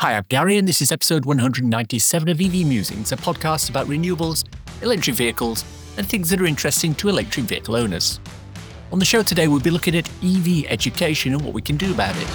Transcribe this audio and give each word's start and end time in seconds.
Hi, 0.00 0.14
I'm 0.14 0.26
Gary, 0.28 0.58
and 0.58 0.68
this 0.68 0.82
is 0.82 0.92
episode 0.92 1.24
197 1.24 2.28
of 2.28 2.38
EV 2.38 2.66
Musings, 2.66 3.12
a 3.12 3.16
podcast 3.16 3.70
about 3.70 3.86
renewables, 3.86 4.44
electric 4.82 5.16
vehicles, 5.16 5.64
and 5.96 6.06
things 6.06 6.28
that 6.28 6.38
are 6.38 6.44
interesting 6.44 6.94
to 6.96 7.08
electric 7.08 7.46
vehicle 7.46 7.74
owners. 7.74 8.20
On 8.92 8.98
the 8.98 9.06
show 9.06 9.22
today, 9.22 9.48
we'll 9.48 9.58
be 9.58 9.70
looking 9.70 9.96
at 9.96 10.06
EV 10.22 10.66
education 10.68 11.32
and 11.32 11.40
what 11.40 11.54
we 11.54 11.62
can 11.62 11.78
do 11.78 11.94
about 11.94 12.14
it. 12.14 12.28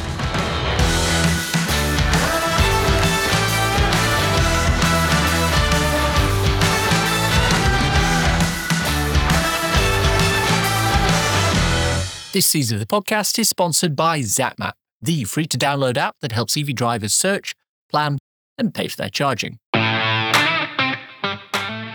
This 12.34 12.48
season 12.48 12.78
of 12.78 12.80
the 12.80 12.88
podcast 12.88 13.38
is 13.38 13.50
sponsored 13.50 13.96
by 13.96 14.22
ZapMap 14.22 14.72
the 15.02 15.24
free 15.24 15.46
to 15.48 15.58
download 15.58 15.98
app 15.98 16.16
that 16.22 16.32
helps 16.32 16.56
EV 16.56 16.76
drivers 16.76 17.14
search, 17.14 17.54
plan, 17.90 18.18
and 18.58 18.74
pay 18.74 18.88
for 18.88 18.98
their 18.98 19.10
charging. 19.10 19.58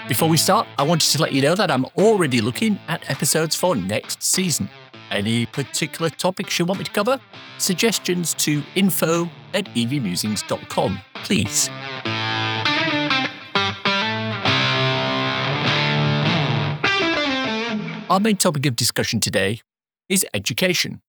Before 0.09 0.29
we 0.29 0.37
start, 0.37 0.69
I 0.79 0.85
wanted 0.85 1.11
to 1.11 1.21
let 1.21 1.33
you 1.33 1.43
know 1.43 1.55
that 1.57 1.71
I'm 1.71 1.85
already 1.97 2.41
looking 2.41 2.79
at 2.87 3.09
episodes 3.11 3.57
for 3.57 3.75
next 3.75 4.23
season. 4.23 4.69
Any 5.11 5.47
particular 5.47 6.11
topics 6.11 6.59
you 6.59 6.65
want 6.65 6.79
me 6.79 6.85
to 6.85 6.91
cover? 6.91 7.21
Suggestions 7.59 8.35
to 8.35 8.63
info 8.75 9.29
at 9.53 9.67
evmusings.com, 9.75 11.01
please. 11.25 11.69
Our 18.09 18.21
main 18.21 18.37
topic 18.37 18.67
of 18.67 18.77
discussion 18.77 19.19
today 19.19 19.61
is 20.09 20.25
education. 20.33 21.03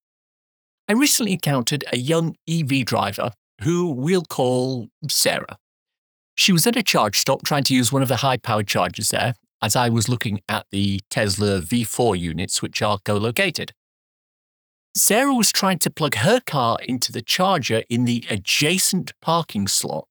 I 0.90 0.94
recently 0.94 1.34
encountered 1.34 1.84
a 1.92 1.98
young 1.98 2.36
EV 2.50 2.86
driver 2.86 3.32
who 3.64 3.92
we'll 3.92 4.24
call 4.24 4.88
Sarah. 5.10 5.58
She 6.36 6.54
was 6.54 6.66
at 6.66 6.78
a 6.78 6.84
charge 6.84 7.18
stop 7.18 7.44
trying 7.44 7.64
to 7.66 7.74
use 7.74 7.92
one 7.92 8.02
of 8.02 8.08
the 8.08 8.18
high 8.18 8.38
powered 8.38 8.68
chargers 8.68 9.10
there 9.10 9.34
as 9.62 9.76
I 9.76 9.90
was 9.90 10.08
looking 10.08 10.40
at 10.48 10.66
the 10.72 11.02
Tesla 11.10 11.60
V4 11.62 12.18
units, 12.18 12.62
which 12.62 12.82
are 12.82 13.00
co 13.04 13.18
located. 13.18 13.74
Sarah 14.96 15.34
was 15.34 15.52
trying 15.52 15.80
to 15.80 15.90
plug 15.90 16.16
her 16.16 16.40
car 16.40 16.78
into 16.88 17.12
the 17.12 17.22
charger 17.22 17.84
in 17.90 18.06
the 18.06 18.24
adjacent 18.30 19.12
parking 19.22 19.68
slot 19.68 20.08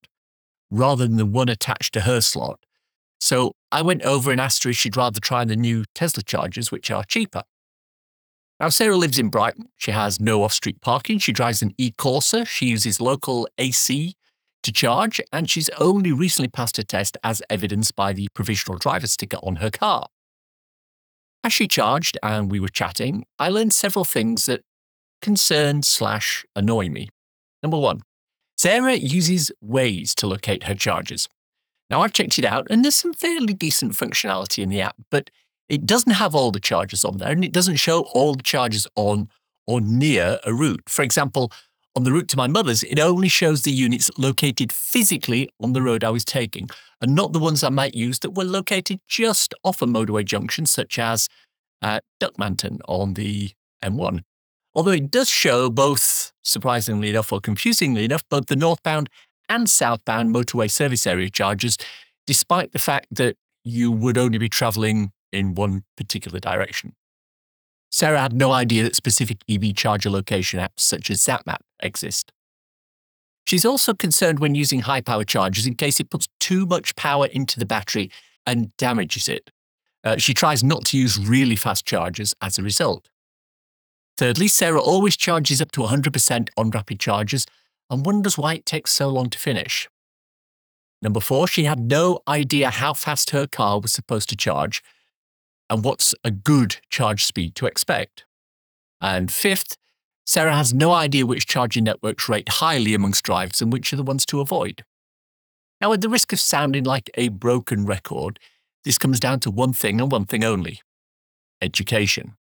rather 0.70 1.06
than 1.06 1.16
the 1.16 1.26
one 1.26 1.48
attached 1.48 1.94
to 1.94 2.02
her 2.02 2.20
slot. 2.20 2.60
So 3.18 3.52
I 3.72 3.82
went 3.82 4.02
over 4.02 4.30
and 4.30 4.40
asked 4.40 4.64
her 4.64 4.70
if 4.70 4.76
she'd 4.76 4.96
rather 4.96 5.20
try 5.20 5.44
the 5.44 5.56
new 5.56 5.84
Tesla 5.94 6.22
chargers, 6.22 6.70
which 6.70 6.90
are 6.90 7.02
cheaper. 7.04 7.42
Now, 8.58 8.70
Sarah 8.70 8.96
lives 8.96 9.18
in 9.18 9.28
Brighton. 9.28 9.68
She 9.76 9.90
has 9.90 10.18
no 10.18 10.42
off 10.42 10.52
street 10.52 10.80
parking. 10.80 11.18
She 11.18 11.32
drives 11.32 11.60
an 11.60 11.74
e 11.76 11.92
Corsa. 11.92 12.46
She 12.46 12.66
uses 12.66 13.00
local 13.00 13.46
AC 13.58 14.14
to 14.62 14.72
charge, 14.72 15.20
and 15.32 15.48
she's 15.48 15.68
only 15.78 16.10
recently 16.10 16.48
passed 16.48 16.76
her 16.78 16.82
test 16.82 17.16
as 17.22 17.42
evidenced 17.50 17.94
by 17.94 18.12
the 18.12 18.28
provisional 18.34 18.78
driver 18.78 19.06
sticker 19.06 19.38
on 19.42 19.56
her 19.56 19.70
car. 19.70 20.08
As 21.44 21.52
she 21.52 21.68
charged 21.68 22.18
and 22.22 22.50
we 22.50 22.58
were 22.58 22.68
chatting, 22.68 23.24
I 23.38 23.50
learned 23.50 23.72
several 23.72 24.04
things 24.04 24.46
that 24.46 24.62
concern 25.20 25.82
slash 25.82 26.44
annoy 26.56 26.88
me. 26.88 27.08
Number 27.62 27.78
one, 27.78 28.02
Sarah 28.56 28.94
uses 28.94 29.52
Waze 29.64 30.14
to 30.14 30.26
locate 30.26 30.64
her 30.64 30.74
charges. 30.74 31.28
Now, 31.88 32.00
I've 32.00 32.12
checked 32.12 32.38
it 32.38 32.44
out, 32.44 32.66
and 32.68 32.82
there's 32.82 32.96
some 32.96 33.12
fairly 33.12 33.52
decent 33.52 33.92
functionality 33.92 34.62
in 34.62 34.70
the 34.70 34.80
app, 34.80 34.96
but 35.10 35.30
it 35.68 35.86
doesn't 35.86 36.12
have 36.12 36.34
all 36.34 36.50
the 36.50 36.60
charges 36.60 37.04
on 37.04 37.18
there 37.18 37.30
and 37.30 37.44
it 37.44 37.52
doesn't 37.52 37.76
show 37.76 38.02
all 38.14 38.34
the 38.34 38.42
charges 38.42 38.86
on 38.94 39.28
or 39.66 39.80
near 39.80 40.38
a 40.44 40.54
route. 40.54 40.82
For 40.88 41.02
example, 41.02 41.50
on 41.96 42.04
the 42.04 42.12
route 42.12 42.28
to 42.28 42.36
my 42.36 42.46
mother's, 42.46 42.82
it 42.82 43.00
only 43.00 43.28
shows 43.28 43.62
the 43.62 43.72
units 43.72 44.10
located 44.18 44.72
physically 44.72 45.48
on 45.60 45.72
the 45.72 45.82
road 45.82 46.04
I 46.04 46.10
was 46.10 46.24
taking 46.24 46.68
and 47.00 47.14
not 47.14 47.32
the 47.32 47.38
ones 47.38 47.64
I 47.64 47.70
might 47.70 47.94
use 47.94 48.18
that 48.20 48.30
were 48.30 48.44
located 48.44 49.00
just 49.08 49.54
off 49.64 49.82
a 49.82 49.86
motorway 49.86 50.24
junction, 50.24 50.66
such 50.66 50.98
as 50.98 51.28
at 51.82 52.04
Duckmanton 52.20 52.80
on 52.86 53.14
the 53.14 53.50
M1. 53.82 54.20
Although 54.74 54.92
it 54.92 55.10
does 55.10 55.30
show 55.30 55.70
both, 55.70 56.32
surprisingly 56.44 57.10
enough 57.10 57.32
or 57.32 57.40
confusingly 57.40 58.04
enough, 58.04 58.24
both 58.28 58.46
the 58.46 58.56
northbound 58.56 59.08
and 59.48 59.68
southbound 59.68 60.34
motorway 60.34 60.70
service 60.70 61.06
area 61.06 61.30
charges, 61.30 61.78
despite 62.26 62.72
the 62.72 62.78
fact 62.78 63.06
that 63.10 63.36
you 63.64 63.90
would 63.90 64.18
only 64.18 64.38
be 64.38 64.48
travelling 64.48 65.12
in 65.36 65.54
one 65.54 65.84
particular 65.96 66.40
direction. 66.40 66.94
Sarah 67.90 68.20
had 68.20 68.32
no 68.32 68.52
idea 68.52 68.82
that 68.82 68.96
specific 68.96 69.38
EV 69.48 69.74
charger 69.74 70.10
location 70.10 70.60
apps 70.60 70.80
such 70.80 71.10
as 71.10 71.20
ZapMap 71.20 71.60
exist. 71.80 72.32
She's 73.46 73.64
also 73.64 73.94
concerned 73.94 74.40
when 74.40 74.56
using 74.56 74.80
high 74.80 75.00
power 75.00 75.24
chargers 75.24 75.66
in 75.66 75.76
case 75.76 76.00
it 76.00 76.10
puts 76.10 76.26
too 76.40 76.66
much 76.66 76.96
power 76.96 77.26
into 77.26 77.60
the 77.60 77.66
battery 77.66 78.10
and 78.44 78.76
damages 78.76 79.28
it. 79.28 79.50
Uh, 80.02 80.16
she 80.16 80.34
tries 80.34 80.64
not 80.64 80.84
to 80.86 80.98
use 80.98 81.18
really 81.18 81.56
fast 81.56 81.86
chargers 81.86 82.34
as 82.40 82.58
a 82.58 82.62
result. 82.62 83.08
Thirdly, 84.18 84.48
Sarah 84.48 84.80
always 84.80 85.16
charges 85.16 85.60
up 85.60 85.70
to 85.72 85.82
100% 85.82 86.48
on 86.56 86.70
rapid 86.70 86.98
chargers 86.98 87.46
and 87.90 88.04
wonders 88.04 88.36
why 88.36 88.54
it 88.54 88.66
takes 88.66 88.92
so 88.92 89.08
long 89.08 89.30
to 89.30 89.38
finish. 89.38 89.88
Number 91.02 91.20
four, 91.20 91.46
she 91.46 91.64
had 91.64 91.78
no 91.78 92.20
idea 92.26 92.70
how 92.70 92.94
fast 92.94 93.30
her 93.30 93.46
car 93.46 93.80
was 93.80 93.92
supposed 93.92 94.28
to 94.30 94.36
charge 94.36 94.82
and 95.68 95.84
what's 95.84 96.14
a 96.24 96.30
good 96.30 96.76
charge 96.90 97.24
speed 97.24 97.54
to 97.56 97.66
expect. 97.66 98.24
And 99.00 99.30
fifth, 99.32 99.76
Sarah 100.24 100.56
has 100.56 100.74
no 100.74 100.92
idea 100.92 101.26
which 101.26 101.46
charging 101.46 101.84
networks 101.84 102.28
rate 102.28 102.48
highly 102.48 102.94
amongst 102.94 103.24
drives 103.24 103.62
and 103.62 103.72
which 103.72 103.92
are 103.92 103.96
the 103.96 104.02
ones 104.02 104.26
to 104.26 104.40
avoid. 104.40 104.84
Now, 105.80 105.92
at 105.92 106.00
the 106.00 106.08
risk 106.08 106.32
of 106.32 106.40
sounding 106.40 106.84
like 106.84 107.10
a 107.14 107.28
broken 107.28 107.86
record, 107.86 108.38
this 108.84 108.98
comes 108.98 109.20
down 109.20 109.40
to 109.40 109.50
one 109.50 109.72
thing 109.72 110.00
and 110.00 110.10
one 110.10 110.24
thing 110.24 110.42
only 110.42 110.80
education. 111.62 112.36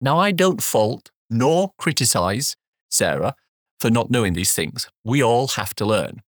Now, 0.00 0.18
I 0.18 0.32
don't 0.32 0.62
fault 0.62 1.10
nor 1.30 1.72
criticize 1.78 2.56
Sarah 2.90 3.34
for 3.80 3.90
not 3.90 4.10
knowing 4.10 4.34
these 4.34 4.52
things. 4.52 4.88
We 5.04 5.22
all 5.22 5.48
have 5.48 5.74
to 5.76 5.84
learn. 5.84 6.22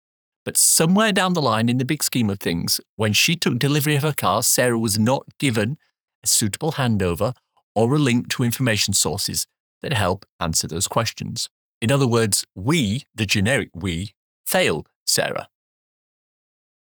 But 0.44 0.57
somewhere 0.57 1.12
down 1.12 1.34
the 1.34 1.41
line, 1.41 1.69
in 1.69 1.78
the 1.78 1.85
big 1.85 2.03
scheme 2.03 2.29
of 2.29 2.40
things, 2.40 2.79
when 2.96 3.13
she 3.13 3.35
took 3.35 3.59
delivery 3.59 3.96
of 3.96 4.03
her 4.03 4.13
car, 4.13 4.41
Sarah 4.41 4.79
was 4.79 4.97
not 4.97 5.25
given 5.38 5.78
a 6.24 6.28
suitable 6.28 6.74
handover 6.74 7.34
or 7.75 7.94
a 7.94 8.00
link 8.00 8.29
to 8.29 8.44
information 8.44 8.94
sources 8.94 9.46
that 9.81 9.94
help 9.94 10.25
answer 10.40 10.68
those 10.68 10.88
questions. 10.88 11.50
In 11.81 11.91
other 11.91 12.07
words, 12.07 12.46
we, 12.56 13.03
the 13.13 13.25
generic 13.25 13.69
we, 13.74 14.13
failed 14.46 14.88
Sarah. 15.06 15.47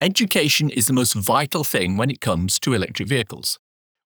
Education 0.01 0.71
is 0.71 0.87
the 0.87 0.93
most 0.93 1.15
vital 1.15 1.63
thing 1.63 1.97
when 1.97 2.11
it 2.11 2.21
comes 2.21 2.59
to 2.61 2.75
electric 2.75 3.09
vehicles. 3.09 3.59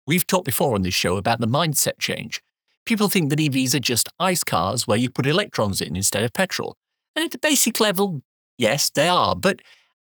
We've 0.06 0.26
talked 0.26 0.44
before 0.44 0.74
on 0.74 0.82
this 0.82 0.94
show 0.94 1.16
about 1.16 1.40
the 1.40 1.48
mindset 1.48 1.98
change. 1.98 2.42
People 2.84 3.08
think 3.08 3.30
that 3.30 3.38
EVs 3.38 3.74
are 3.74 3.80
just 3.80 4.08
ICE 4.20 4.44
cars 4.44 4.86
where 4.86 4.98
you 4.98 5.10
put 5.10 5.26
electrons 5.26 5.80
in 5.80 5.96
instead 5.96 6.22
of 6.22 6.32
petrol. 6.32 6.76
And 7.16 7.24
at 7.24 7.30
the 7.32 7.38
basic 7.38 7.80
level, 7.80 8.22
Yes, 8.58 8.90
they 8.90 9.08
are. 9.08 9.36
But 9.36 9.60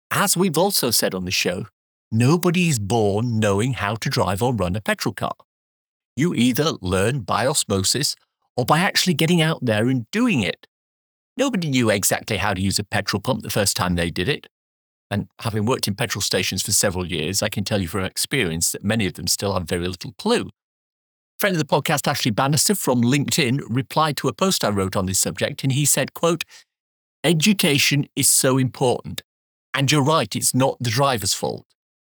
as 0.09 0.35
we've 0.35 0.57
also 0.57 0.91
said 0.91 1.15
on 1.15 1.25
the 1.25 1.31
show, 1.31 1.67
nobody 2.11 2.67
is 2.67 2.79
born 2.79 3.39
knowing 3.39 3.73
how 3.73 3.95
to 3.95 4.09
drive 4.09 4.41
or 4.41 4.53
run 4.53 4.75
a 4.75 4.81
petrol 4.81 5.13
car. 5.13 5.35
You 6.15 6.33
either 6.35 6.73
learn 6.81 7.21
by 7.21 7.47
osmosis 7.47 8.15
or 8.57 8.65
by 8.65 8.79
actually 8.79 9.13
getting 9.13 9.41
out 9.41 9.59
there 9.61 9.87
and 9.87 10.09
doing 10.11 10.41
it. 10.41 10.67
Nobody 11.37 11.69
knew 11.69 11.89
exactly 11.89 12.37
how 12.37 12.53
to 12.53 12.61
use 12.61 12.77
a 12.77 12.83
petrol 12.83 13.21
pump 13.21 13.43
the 13.43 13.49
first 13.49 13.77
time 13.77 13.95
they 13.95 14.09
did 14.09 14.27
it. 14.27 14.47
And 15.09 15.27
having 15.39 15.65
worked 15.65 15.87
in 15.87 15.95
petrol 15.95 16.21
stations 16.21 16.61
for 16.61 16.71
several 16.71 17.05
years, 17.05 17.41
I 17.41 17.49
can 17.49 17.63
tell 17.63 17.81
you 17.81 17.87
from 17.87 18.03
experience 18.03 18.71
that 18.71 18.83
many 18.83 19.05
of 19.07 19.13
them 19.13 19.27
still 19.27 19.53
have 19.53 19.63
very 19.63 19.87
little 19.87 20.13
clue. 20.17 20.49
Friend 21.39 21.55
of 21.55 21.59
the 21.59 21.65
podcast, 21.65 22.07
Ashley 22.07 22.31
Bannister 22.31 22.75
from 22.75 23.01
LinkedIn, 23.01 23.61
replied 23.67 24.15
to 24.17 24.27
a 24.27 24.33
post 24.33 24.63
I 24.63 24.69
wrote 24.69 24.95
on 24.95 25.07
this 25.07 25.19
subject, 25.19 25.63
and 25.63 25.71
he 25.71 25.85
said, 25.85 26.13
quote, 26.13 26.43
Education 27.23 28.07
is 28.15 28.29
so 28.29 28.57
important. 28.57 29.21
And 29.73 29.91
you're 29.91 30.03
right, 30.03 30.35
it's 30.35 30.53
not 30.55 30.77
the 30.79 30.89
driver's 30.89 31.33
fault. 31.33 31.65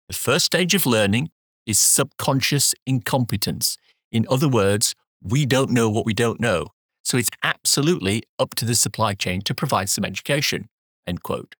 The 0.08 0.16
first 0.16 0.46
stage 0.46 0.74
of 0.74 0.86
learning 0.86 1.30
is 1.66 1.80
subconscious 1.80 2.74
incompetence. 2.86 3.78
In 4.12 4.26
other 4.30 4.48
words, 4.48 4.96
we 5.22 5.46
don't 5.46 5.72
know 5.72 5.90
what 5.90 6.06
we 6.06 6.14
don't 6.14 6.40
know. 6.40 6.68
So 7.04 7.18
it's 7.18 7.30
absolutely 7.44 8.24
up 8.40 8.56
to 8.56 8.66
the 8.66 8.76
supply 8.76 9.14
chain 9.14 9.42
to 9.42 9.54
provide 9.54 9.90
some 9.90 10.06
education. 10.06 10.70
End 11.06 11.22
quote. 11.22 11.56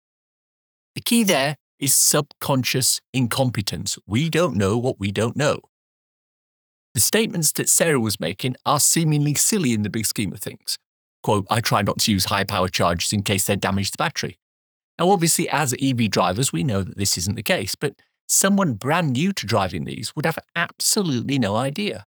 The 0.96 1.02
key 1.02 1.24
there 1.24 1.58
is 1.80 1.94
subconscious 1.94 3.02
incompetence. 3.14 3.98
We 4.08 4.30
don't 4.30 4.56
know 4.56 4.78
what 4.78 5.00
we 5.00 5.12
don't 5.12 5.36
know. 5.36 5.60
The 6.94 7.02
statements 7.02 7.52
that 7.54 7.68
Sarah 7.70 8.00
was 8.00 8.20
making 8.20 8.56
are 8.66 8.80
seemingly 8.80 9.34
silly 9.34 9.74
in 9.74 9.82
the 9.82 9.90
big 9.90 10.06
scheme 10.06 10.32
of 10.32 10.40
things. 10.40 10.78
Quote, 11.24 11.48
I 11.50 11.62
try 11.62 11.82
not 11.82 12.00
to 12.00 12.12
use 12.12 12.26
high 12.26 12.44
power 12.44 12.68
chargers 12.68 13.14
in 13.14 13.24
case 13.24 13.46
they 13.46 13.56
damage 13.56 13.92
the 13.92 13.98
battery. 13.98 14.38
Now, 15.00 15.10
obviously, 15.10 15.50
as 15.50 15.74
EV 15.82 16.12
drivers, 16.12 16.54
we 16.54 16.64
know 16.64 16.84
that 16.84 16.98
this 16.98 17.18
isn't 17.18 17.36
the 17.36 17.44
case, 17.44 17.76
but 17.76 17.96
someone 18.28 18.74
brand 18.74 19.14
new 19.14 19.34
to 19.34 19.46
driving 19.46 19.86
these 19.86 20.16
would 20.16 20.26
have 20.26 20.38
absolutely 20.56 21.40
no 21.40 21.56
idea. 21.56 22.06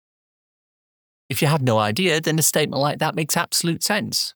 If 1.29 1.41
you 1.41 1.47
have 1.47 1.61
no 1.61 1.77
idea, 1.79 2.19
then 2.19 2.37
a 2.37 2.43
statement 2.43 2.81
like 2.81 2.99
that 2.99 3.15
makes 3.15 3.37
absolute 3.37 3.83
sense. 3.83 4.33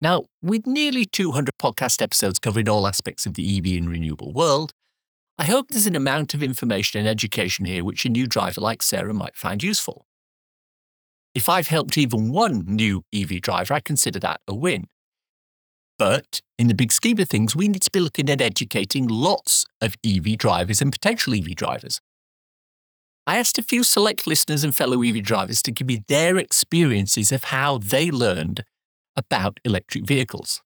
Now, 0.00 0.24
with 0.40 0.66
nearly 0.66 1.04
200 1.04 1.52
podcast 1.60 2.00
episodes 2.00 2.38
covering 2.38 2.68
all 2.68 2.86
aspects 2.86 3.26
of 3.26 3.34
the 3.34 3.58
EV 3.58 3.78
and 3.78 3.90
renewable 3.90 4.32
world, 4.32 4.72
I 5.38 5.44
hope 5.44 5.68
there's 5.68 5.86
an 5.86 5.96
amount 5.96 6.32
of 6.34 6.42
information 6.42 7.00
and 7.00 7.08
education 7.08 7.66
here 7.66 7.84
which 7.84 8.04
a 8.04 8.08
new 8.08 8.26
driver 8.26 8.60
like 8.60 8.82
Sarah 8.82 9.12
might 9.12 9.36
find 9.36 9.62
useful. 9.62 10.06
If 11.34 11.48
I've 11.48 11.68
helped 11.68 11.96
even 11.96 12.32
one 12.32 12.64
new 12.66 13.04
EV 13.14 13.40
driver, 13.40 13.74
I 13.74 13.80
consider 13.80 14.18
that 14.20 14.40
a 14.48 14.54
win. 14.54 14.86
But 15.98 16.40
in 16.58 16.66
the 16.68 16.74
big 16.74 16.92
scheme 16.92 17.18
of 17.20 17.28
things, 17.28 17.54
we 17.54 17.68
need 17.68 17.82
to 17.82 17.90
be 17.90 18.00
looking 18.00 18.30
at 18.30 18.40
educating 18.40 19.06
lots 19.06 19.64
of 19.80 19.94
EV 20.04 20.38
drivers 20.38 20.80
and 20.80 20.90
potential 20.90 21.34
EV 21.34 21.54
drivers. 21.54 22.00
I 23.26 23.36
asked 23.36 23.58
a 23.58 23.62
few 23.62 23.84
select 23.84 24.26
listeners 24.26 24.64
and 24.64 24.74
fellow 24.74 25.02
EV 25.02 25.22
drivers 25.22 25.62
to 25.62 25.70
give 25.70 25.86
me 25.86 26.02
their 26.08 26.36
experiences 26.36 27.30
of 27.30 27.44
how 27.44 27.78
they 27.78 28.10
learned 28.10 28.64
about 29.16 29.60
electric 29.64 30.06
vehicles. 30.06 30.62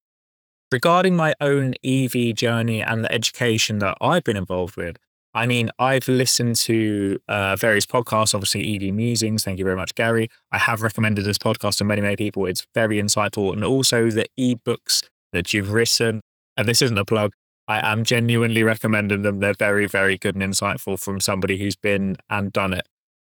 Regarding 0.72 1.14
my 1.14 1.34
own 1.40 1.74
EV 1.84 2.34
journey 2.34 2.80
and 2.80 3.04
the 3.04 3.12
education 3.12 3.80
that 3.80 3.98
I've 4.00 4.24
been 4.24 4.36
involved 4.36 4.76
with, 4.76 4.96
I 5.34 5.46
mean, 5.46 5.70
I've 5.80 6.06
listened 6.06 6.56
to 6.56 7.18
uh, 7.28 7.56
various 7.56 7.86
podcasts, 7.86 8.34
obviously 8.34 8.76
EV 8.76 8.94
Musings. 8.94 9.42
Thank 9.42 9.58
you 9.58 9.64
very 9.64 9.76
much, 9.76 9.94
Gary. 9.96 10.28
I 10.52 10.58
have 10.58 10.80
recommended 10.80 11.24
this 11.24 11.38
podcast 11.38 11.78
to 11.78 11.84
many, 11.84 12.00
many 12.00 12.14
people. 12.14 12.46
It's 12.46 12.66
very 12.72 13.00
insightful. 13.02 13.52
And 13.52 13.64
also 13.64 14.10
the 14.10 14.26
ebooks 14.38 15.02
that 15.32 15.52
you've 15.52 15.72
written. 15.72 16.20
And 16.56 16.68
this 16.68 16.80
isn't 16.80 16.96
a 16.96 17.04
plug. 17.04 17.32
I 17.66 17.90
am 17.90 18.04
genuinely 18.04 18.62
recommending 18.62 19.22
them. 19.22 19.40
They're 19.40 19.54
very, 19.54 19.86
very 19.86 20.18
good 20.18 20.36
and 20.36 20.44
insightful 20.44 21.00
from 21.00 21.18
somebody 21.18 21.58
who's 21.58 21.76
been 21.76 22.16
and 22.30 22.52
done 22.52 22.72
it. 22.72 22.86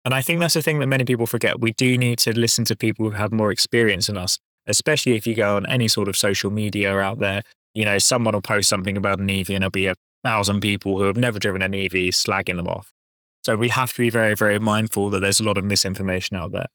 And 0.04 0.14
I 0.14 0.22
think 0.22 0.40
that's 0.40 0.54
the 0.54 0.62
thing 0.62 0.78
that 0.78 0.86
many 0.86 1.04
people 1.04 1.26
forget. 1.26 1.60
We 1.60 1.72
do 1.72 1.98
need 1.98 2.18
to 2.20 2.38
listen 2.38 2.64
to 2.66 2.76
people 2.76 3.10
who 3.10 3.16
have 3.16 3.32
more 3.32 3.52
experience 3.52 4.06
than 4.06 4.16
us, 4.16 4.38
especially 4.66 5.16
if 5.16 5.26
you 5.26 5.34
go 5.34 5.56
on 5.56 5.66
any 5.66 5.88
sort 5.88 6.08
of 6.08 6.16
social 6.16 6.50
media 6.50 6.96
out 6.98 7.18
there. 7.18 7.42
You 7.74 7.84
know, 7.84 7.98
someone 7.98 8.32
will 8.32 8.40
post 8.40 8.70
something 8.70 8.96
about 8.96 9.18
an 9.18 9.28
EV 9.28 9.50
and 9.50 9.62
there'll 9.62 9.70
be 9.70 9.86
a 9.86 9.94
thousand 10.24 10.60
people 10.60 10.98
who 10.98 11.04
have 11.04 11.16
never 11.16 11.38
driven 11.38 11.62
an 11.62 11.74
EV 11.74 12.12
slagging 12.12 12.56
them 12.56 12.68
off. 12.68 12.92
So 13.42 13.56
we 13.56 13.68
have 13.70 13.92
to 13.94 13.98
be 13.98 14.10
very, 14.10 14.34
very 14.34 14.58
mindful 14.58 15.10
that 15.10 15.20
there's 15.20 15.40
a 15.40 15.44
lot 15.44 15.56
of 15.56 15.64
misinformation 15.64 16.36
out 16.36 16.52
there. 16.52 16.66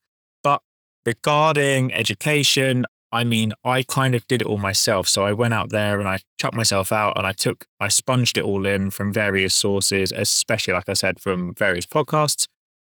But 0.43 0.61
regarding 1.05 1.93
education, 1.93 2.85
I 3.11 3.23
mean, 3.23 3.53
I 3.63 3.83
kind 3.83 4.15
of 4.15 4.27
did 4.27 4.41
it 4.41 4.47
all 4.47 4.57
myself. 4.57 5.07
So 5.07 5.25
I 5.25 5.31
went 5.31 5.53
out 5.53 5.69
there 5.69 5.99
and 5.99 6.09
I 6.09 6.19
chucked 6.39 6.55
myself 6.55 6.91
out 6.91 7.17
and 7.17 7.25
I 7.25 7.33
took, 7.33 7.65
I 7.79 7.87
sponged 7.87 8.37
it 8.37 8.43
all 8.43 8.65
in 8.65 8.89
from 8.89 9.13
various 9.13 9.53
sources, 9.53 10.11
especially, 10.11 10.73
like 10.73 10.89
I 10.89 10.93
said, 10.93 11.19
from 11.19 11.53
various 11.53 11.85
podcasts. 11.85 12.47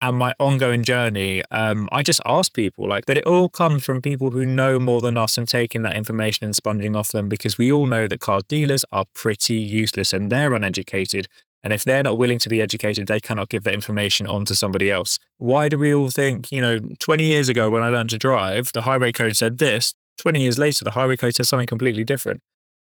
And 0.06 0.18
my 0.18 0.36
ongoing 0.40 0.84
journey, 0.84 1.42
um, 1.50 1.90
I 1.92 2.04
just 2.04 2.22
ask 2.28 2.54
people 2.54 2.88
like 2.88 3.08
that 3.08 3.18
it 3.18 3.26
all 3.26 3.50
comes 3.50 3.84
from 3.84 4.04
people 4.04 4.30
who 4.30 4.46
know 4.46 4.78
more 4.78 5.02
than 5.02 5.18
us 5.18 5.36
and 5.36 5.48
taking 5.48 5.82
that 5.82 5.96
information 5.96 6.46
and 6.46 6.56
sponging 6.56 6.96
off 6.96 7.12
them 7.12 7.28
because 7.28 7.58
we 7.58 7.72
all 7.72 7.88
know 7.88 8.08
that 8.08 8.20
car 8.20 8.42
dealers 8.48 8.86
are 8.92 9.06
pretty 9.16 9.56
useless 9.56 10.14
and 10.14 10.32
they're 10.32 10.54
uneducated. 10.54 11.28
And 11.64 11.74
if 11.74 11.84
they're 11.84 12.04
not 12.04 12.20
willing 12.20 12.38
to 12.38 12.50
be 12.50 12.62
educated, 12.62 13.08
they 13.08 13.20
cannot 13.20 13.50
give 13.50 13.64
that 13.64 13.74
information 13.74 14.28
on 14.28 14.46
to 14.46 14.54
somebody 14.54 14.92
else. 14.92 15.18
Why 15.40 15.70
do 15.70 15.80
we 15.80 15.92
all 15.92 16.12
think, 16.12 16.52
you 16.52 16.62
know, 16.62 16.78
20 17.00 17.24
years 17.24 17.50
ago 17.50 17.72
when 17.72 17.82
I 17.82 17.90
learned 17.90 18.12
to 18.12 18.20
drive, 18.20 18.72
the 18.74 18.84
highway 18.84 19.12
code 19.12 19.36
said 19.36 19.58
this, 19.58 19.96
20 20.20 20.40
years 20.40 20.60
later, 20.60 20.86
the 20.86 20.92
highway 20.92 21.18
code 21.18 21.34
says 21.34 21.50
something 21.50 21.66
completely 21.66 22.04
different. 22.04 22.42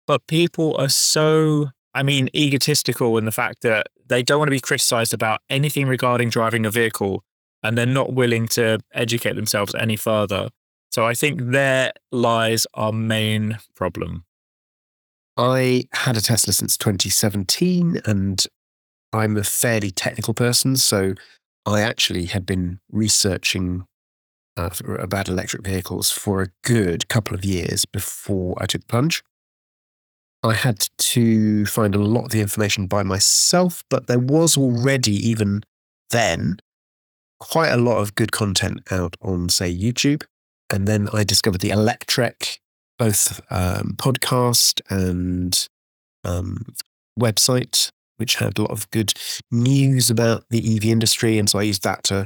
But 0.07 0.25
people 0.27 0.77
are 0.77 0.87
so, 0.87 1.71
I 1.93 2.03
mean, 2.03 2.29
egotistical 2.33 3.17
in 3.17 3.25
the 3.25 3.33
fact 3.33 3.63
that 3.63 3.87
they 4.11 4.21
don't 4.21 4.39
want 4.39 4.47
to 4.47 4.51
be 4.51 4.59
criticized 4.59 5.13
about 5.13 5.39
anything 5.49 5.87
regarding 5.87 6.29
driving 6.29 6.65
a 6.65 6.69
vehicle 6.69 7.23
and 7.63 7.77
they're 7.77 7.85
not 7.85 8.13
willing 8.13 8.47
to 8.49 8.79
educate 8.93 9.35
themselves 9.35 9.73
any 9.75 9.95
further. 9.95 10.49
So 10.91 11.05
I 11.05 11.13
think 11.13 11.39
there 11.51 11.93
lies 12.11 12.67
our 12.73 12.91
main 12.91 13.59
problem. 13.73 14.25
I 15.37 15.85
had 15.93 16.17
a 16.17 16.21
Tesla 16.21 16.51
since 16.51 16.75
2017 16.77 18.01
and 18.05 18.45
I'm 19.13 19.37
a 19.37 19.43
fairly 19.43 19.91
technical 19.91 20.33
person. 20.33 20.75
So 20.75 21.13
I 21.65 21.79
actually 21.79 22.25
had 22.25 22.45
been 22.45 22.81
researching 22.91 23.85
uh, 24.57 24.71
about 24.99 25.29
electric 25.29 25.63
vehicles 25.63 26.11
for 26.11 26.41
a 26.41 26.49
good 26.65 27.07
couple 27.07 27.33
of 27.33 27.45
years 27.45 27.85
before 27.85 28.55
I 28.59 28.65
took 28.65 28.81
the 28.81 28.87
plunge. 28.87 29.23
I 30.43 30.53
had 30.53 30.87
to 30.97 31.65
find 31.65 31.93
a 31.93 31.99
lot 31.99 32.25
of 32.25 32.31
the 32.31 32.41
information 32.41 32.87
by 32.87 33.03
myself, 33.03 33.83
but 33.89 34.07
there 34.07 34.19
was 34.19 34.57
already, 34.57 35.13
even 35.29 35.63
then, 36.09 36.57
quite 37.39 37.69
a 37.69 37.77
lot 37.77 37.99
of 37.99 38.15
good 38.15 38.31
content 38.31 38.81
out 38.91 39.15
on, 39.21 39.49
say, 39.49 39.73
YouTube. 39.73 40.23
And 40.71 40.87
then 40.87 41.09
I 41.13 41.23
discovered 41.23 41.61
the 41.61 41.69
Electrek, 41.69 42.59
both 42.97 43.41
um, 43.51 43.95
podcast 43.97 44.81
and 44.89 45.67
um, 46.23 46.65
website, 47.19 47.89
which 48.17 48.35
had 48.35 48.57
a 48.57 48.61
lot 48.61 48.71
of 48.71 48.89
good 48.91 49.13
news 49.51 50.09
about 50.09 50.45
the 50.49 50.75
EV 50.75 50.85
industry. 50.85 51.37
And 51.37 51.49
so 51.49 51.59
I 51.59 51.63
used 51.63 51.83
that 51.83 52.03
to 52.05 52.25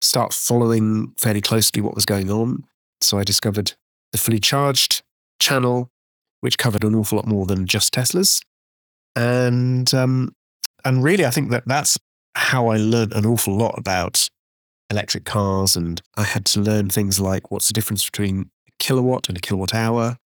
start 0.00 0.32
following 0.32 1.14
fairly 1.16 1.40
closely 1.40 1.80
what 1.80 1.94
was 1.94 2.04
going 2.04 2.30
on. 2.30 2.64
So 3.00 3.18
I 3.18 3.24
discovered 3.24 3.72
the 4.12 4.18
fully 4.18 4.40
charged 4.40 5.02
channel, 5.40 5.91
which 6.42 6.58
covered 6.58 6.84
an 6.84 6.94
awful 6.94 7.16
lot 7.16 7.26
more 7.26 7.46
than 7.46 7.66
just 7.66 7.94
Teslas. 7.94 8.42
And 9.16 9.92
um, 9.94 10.34
and 10.84 11.02
really, 11.02 11.24
I 11.24 11.30
think 11.30 11.50
that 11.50 11.64
that's 11.66 11.98
how 12.34 12.68
I 12.68 12.76
learned 12.76 13.12
an 13.14 13.24
awful 13.24 13.56
lot 13.56 13.78
about 13.78 14.28
electric 14.90 15.24
cars. 15.24 15.76
And 15.76 16.02
I 16.16 16.24
had 16.24 16.44
to 16.46 16.60
learn 16.60 16.90
things 16.90 17.20
like 17.20 17.50
what's 17.50 17.68
the 17.68 17.72
difference 17.72 18.04
between 18.04 18.50
a 18.68 18.72
kilowatt 18.78 19.28
and 19.28 19.38
a 19.38 19.40
kilowatt 19.40 19.74
hour. 19.74 20.16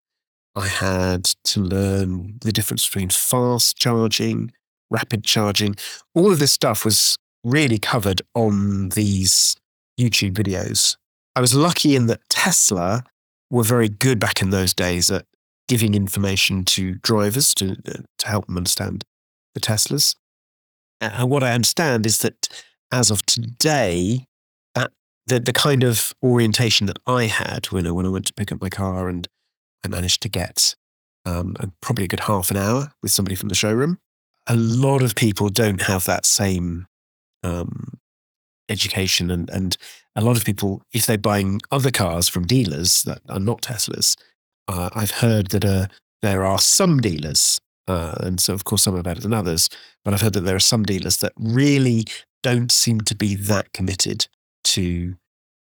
I 0.55 0.69
had 0.69 1.25
to 1.25 1.61
learn 1.61 2.39
the 2.41 2.53
difference 2.53 2.89
between 2.89 3.11
fast 3.11 3.77
charging, 3.77 4.53
rapid 4.91 5.23
charging. 5.23 5.77
All 6.15 6.33
of 6.33 6.39
this 6.39 6.53
stuff 6.53 6.85
was 6.85 7.19
really 7.45 7.79
covered 7.79 8.23
on 8.35 8.89
these 8.91 9.55
YouTube 10.01 10.33
videos. 10.33 10.97
I 11.35 11.41
was 11.43 11.55
lucky 11.55 11.95
in 11.95 12.07
that 12.07 12.27
Tesla 12.31 13.05
were 13.51 13.65
very 13.65 13.91
good 13.91 14.19
back 14.19 14.41
in 14.41 14.49
those 14.49 14.73
days 14.73 15.11
at 15.11 15.27
giving 15.69 15.95
information 15.95 16.65
to 16.65 16.95
drivers 16.97 17.55
to, 17.55 17.73
uh, 17.89 18.03
to 18.19 18.29
help 18.29 18.47
them 18.47 18.57
understand 18.57 19.05
the 19.55 19.61
Teslas. 19.61 20.15
And 21.01 21.29
what 21.31 21.43
I 21.43 21.53
understand 21.53 22.07
is 22.07 22.19
that 22.19 22.49
as 22.93 23.11
of 23.11 23.25
today, 23.27 24.27
that 24.75 24.93
the, 25.27 25.41
the 25.41 25.53
kind 25.53 25.83
of 25.83 26.15
orientation 26.23 26.87
that 26.87 26.99
I 27.07 27.25
had 27.25 27.67
when 27.67 27.87
I, 27.87 27.91
when 27.91 28.07
I 28.07 28.11
went 28.11 28.27
to 28.27 28.35
pick 28.35 28.53
up 28.53 28.63
my 28.63 28.71
car 28.71 29.09
and 29.09 29.29
I 29.85 29.89
managed 29.89 30.23
to 30.23 30.29
get 30.29 30.75
um, 31.25 31.57
probably 31.81 32.05
a 32.05 32.09
good 32.09 32.21
half 32.21 32.51
an 32.51 32.57
hour 32.57 32.93
with 33.03 33.13
somebody 33.13 33.35
from 33.35 33.49
the 33.49 33.55
showroom, 33.55 33.99
a 34.47 34.57
lot 34.57 35.03
of 35.03 35.15
people 35.15 35.49
don't 35.49 35.83
have 35.83 36.05
that 36.05 36.25
same 36.25 36.87
um, 37.43 37.99
education 38.69 39.31
and 39.31 39.49
and 39.51 39.77
a 40.17 40.21
lot 40.21 40.37
of 40.37 40.45
people 40.45 40.83
if 40.93 41.07
they're 41.07 41.19
buying 41.19 41.61
other 41.71 41.91
cars 41.91 42.29
from 42.29 42.47
dealers 42.47 43.03
that 43.03 43.21
are 43.29 43.41
not 43.41 43.63
Teslas, 43.63 44.17
uh, 44.69 44.91
I've 44.95 45.11
heard 45.13 45.49
that 45.49 45.65
uh, 45.65 45.87
there 46.23 46.45
are 46.45 46.59
some 46.59 47.01
dealers, 47.01 47.61
uh, 47.87 48.15
and 48.21 48.41
so 48.41 48.55
of 48.55 48.65
course 48.65 48.83
some 48.83 48.97
are 48.97 49.03
better 49.03 49.21
than 49.21 49.33
others, 49.33 49.69
but 50.05 50.15
I've 50.15 50.21
heard 50.21 50.33
that 50.35 50.41
there 50.41 50.57
are 50.57 50.61
some 50.61 50.85
dealers 50.85 51.19
that 51.19 51.33
really 51.37 52.05
don't 52.43 52.71
seem 52.71 53.01
to 53.03 53.15
be 53.15 53.35
that 53.35 53.73
committed 53.73 54.29
to 54.65 55.17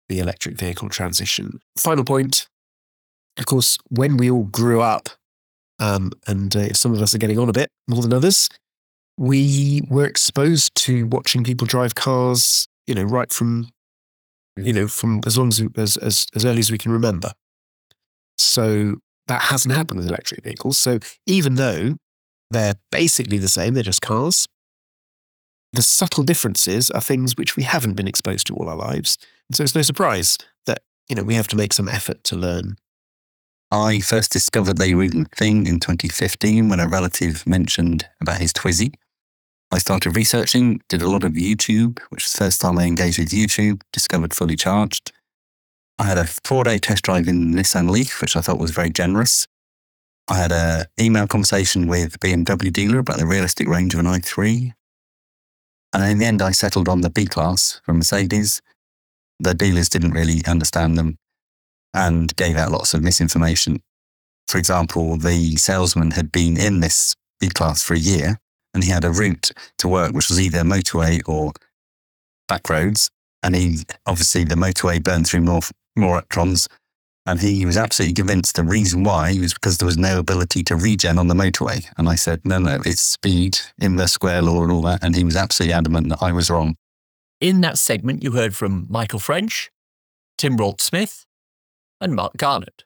the 0.09 0.19
electric 0.19 0.59
vehicle 0.59 0.89
transition. 0.89 1.61
Final 1.79 2.05
point, 2.05 2.49
of 3.39 3.47
course, 3.47 3.79
when 3.89 4.17
we 4.17 4.31
all 4.31 4.45
grew 4.45 4.81
up, 4.81 5.09
um, 5.79 6.13
and 6.27 6.55
uh, 6.55 6.73
some 6.73 6.93
of 6.93 7.03
us 7.03 7.15
are 7.15 7.19
getting 7.19 7.39
on 7.39 7.49
a 7.49 7.53
bit 7.53 7.71
more 7.89 8.03
than 8.03 8.13
others, 8.13 8.49
we 9.17 9.83
were 9.89 10.07
exposed 10.07 10.75
to 10.75 11.07
watching 11.07 11.45
people 11.45 11.67
drive 11.67 11.95
cars 11.95 12.69
you 12.87 12.95
know, 12.95 13.05
right 13.05 13.33
from, 13.33 13.69
you 14.57 14.73
know, 14.73 14.87
from 14.87 15.21
as 15.27 15.39
long 15.39 15.49
as, 15.49 15.63
as, 15.77 15.97
as, 15.97 16.27
as 16.35 16.45
early 16.45 16.61
as 16.61 16.71
we 16.71 16.79
can 16.79 16.93
remember. 16.93 17.33
So 18.39 18.97
that 19.27 19.43
hasn't 19.43 19.75
happened 19.75 19.99
with 19.99 20.09
electric 20.09 20.45
vehicles. 20.45 20.79
So 20.79 20.99
even 21.27 21.55
though 21.55 21.97
they're 22.51 22.75
basically 22.91 23.39
the 23.39 23.49
same, 23.49 23.75
they're 23.75 23.83
just 23.83 24.03
cars, 24.03 24.47
the 25.73 25.83
subtle 25.83 26.23
differences 26.23 26.91
are 26.91 27.01
things 27.01 27.37
which 27.37 27.57
we 27.57 27.65
haven't 27.65 27.95
been 27.95 28.07
exposed 28.07 28.47
to 28.47 28.55
all 28.55 28.69
our 28.69 28.77
lives. 28.77 29.19
And 29.49 29.57
so 29.57 29.65
it's 29.65 29.75
no 29.75 29.83
surprise 29.83 30.39
that, 30.67 30.83
you 31.09 31.17
know, 31.17 31.25
we 31.25 31.35
have 31.35 31.49
to 31.49 31.57
make 31.57 31.73
some 31.73 31.89
effort 31.89 32.23
to 32.25 32.37
learn. 32.37 32.77
I 33.71 33.99
first 33.99 34.31
discovered 34.31 34.79
the 34.79 35.27
thing 35.37 35.67
in 35.67 35.81
2015 35.81 36.69
when 36.69 36.79
a 36.79 36.87
relative 36.87 37.45
mentioned 37.45 38.07
about 38.21 38.41
his 38.41 38.53
Twizy. 38.53 38.95
I 39.73 39.79
started 39.79 40.15
researching, 40.15 40.81
did 40.89 41.03
a 41.03 41.11
lot 41.11 41.25
of 41.25 41.33
YouTube, 41.33 41.99
which 42.11 42.23
was 42.23 42.33
the 42.33 42.39
first 42.39 42.61
time 42.61 42.79
I 42.79 42.85
engaged 42.85 43.19
with 43.19 43.31
YouTube, 43.31 43.83
discovered 43.93 44.33
fully 44.33 44.55
charged. 44.55 45.11
I 45.99 46.05
had 46.05 46.19
a 46.19 46.25
four 46.25 46.65
day 46.65 46.79
test 46.79 47.05
drive 47.05 47.29
in 47.29 47.53
Nissan 47.53 47.89
Leaf, 47.89 48.21
which 48.21 48.37
I 48.37 48.41
thought 48.41 48.59
was 48.59 48.73
very 48.73 48.91
generous. 48.91 49.47
I 50.29 50.37
had 50.39 50.53
an 50.53 50.87
email 50.99 51.27
conversation 51.27 51.87
with 51.87 52.19
BMW 52.19 52.73
dealer 52.73 52.99
about 52.99 53.19
the 53.19 53.27
realistic 53.27 53.69
range 53.69 53.95
of 53.95 54.01
an 54.01 54.07
i3. 54.07 54.73
And 55.93 56.05
in 56.11 56.19
the 56.19 56.25
end, 56.25 56.43
I 56.43 56.51
settled 56.51 56.89
on 56.89 57.03
the 57.03 57.11
B 57.11 57.27
class 57.27 57.81
from 57.85 57.99
Mercedes. 57.99 58.61
The 59.39 59.55
dealers 59.55 59.89
didn't 59.89 60.13
really 60.13 60.45
understand 60.47 60.99
them 60.99 61.19
and 61.93 62.35
gave 62.37 62.57
out 62.57 62.73
lots 62.73 62.95
of 62.95 63.03
misinformation. 63.03 63.81
for 64.49 64.59
example, 64.59 65.17
the 65.17 65.57
salesman 65.57 66.13
had 66.13 66.31
been 66.31 66.57
in 66.57 66.81
this 66.81 67.15
B 67.41 67.49
class 67.49 67.83
for 67.83 67.95
a 67.95 67.99
year 67.99 68.39
and 68.75 68.85
he 68.85 68.91
had 68.91 69.05
a 69.05 69.11
route 69.11 69.53
to 69.79 69.89
work, 69.89 70.13
which 70.13 70.29
was 70.29 70.41
either 70.41 70.63
motorway 70.63 71.23
or 71.27 71.53
back 72.49 72.69
roads. 72.69 73.11
And 73.43 73.55
he 73.55 73.85
obviously 74.07 74.45
the 74.45 74.55
motorway 74.55 75.03
burned 75.03 75.27
through 75.27 75.43
more, 75.43 75.63
more 75.97 76.13
electrons. 76.13 76.69
And 77.27 77.41
he 77.41 77.65
was 77.65 77.79
absolutely 77.79 78.15
convinced 78.15 78.57
the 78.57 78.65
reason 78.65 79.03
why 79.03 79.39
was 79.39 79.55
because 79.55 79.79
there 79.79 79.87
was 79.87 79.97
no 79.97 80.19
ability 80.19 80.63
to 80.65 80.77
regen 80.77 81.19
on 81.19 81.29
the 81.29 81.35
motorway. 81.35 81.87
And 81.97 82.09
I 82.09 82.17
said, 82.17 82.43
no, 82.45 82.59
no, 82.59 82.81
it's 82.85 83.01
speed, 83.01 83.59
inverse 83.79 84.13
square 84.13 84.43
law, 84.43 84.63
and 84.63 84.71
all 84.71 84.83
that. 84.83 85.03
And 85.03 85.17
he 85.17 85.25
was 85.25 85.35
absolutely 85.35 85.73
adamant 85.73 86.11
that 86.11 86.23
I 86.23 86.33
was 86.33 86.51
wrong. 86.51 86.77
In 87.41 87.63
that 87.63 87.79
segment, 87.79 88.23
you 88.23 88.33
heard 88.33 88.55
from 88.55 88.87
Michael 88.91 89.19
French, 89.19 89.71
Tim 90.37 90.57
Rolt 90.59 90.83
Smith, 90.83 91.25
and 92.01 92.15
Mark 92.15 92.37
Garnett. 92.37 92.85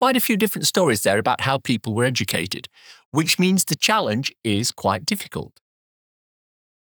Quite 0.00 0.16
a 0.16 0.20
few 0.20 0.38
different 0.38 0.66
stories 0.66 1.02
there 1.02 1.18
about 1.18 1.42
how 1.42 1.58
people 1.58 1.94
were 1.94 2.04
educated, 2.04 2.68
which 3.10 3.38
means 3.38 3.66
the 3.66 3.76
challenge 3.76 4.34
is 4.42 4.72
quite 4.72 5.04
difficult. 5.04 5.59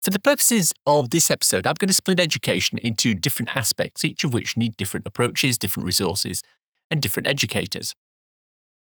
For 0.03 0.11
the 0.11 0.19
purposes 0.19 0.73
of 0.87 1.11
this 1.11 1.31
episode, 1.31 1.67
I'm 1.67 1.75
going 1.79 1.89
to 1.89 1.95
split 1.95 2.21
education 2.21 2.79
into 2.79 3.13
different 3.15 3.55
aspects, 3.55 4.03
each 4.03 4.25
of 4.25 4.33
which 4.33 4.57
need 4.57 4.77
different 4.79 5.07
approaches, 5.07 5.59
different 5.59 5.85
resources, 5.87 6.43
and 6.91 7.03
different 7.03 7.27
educators. 7.27 7.95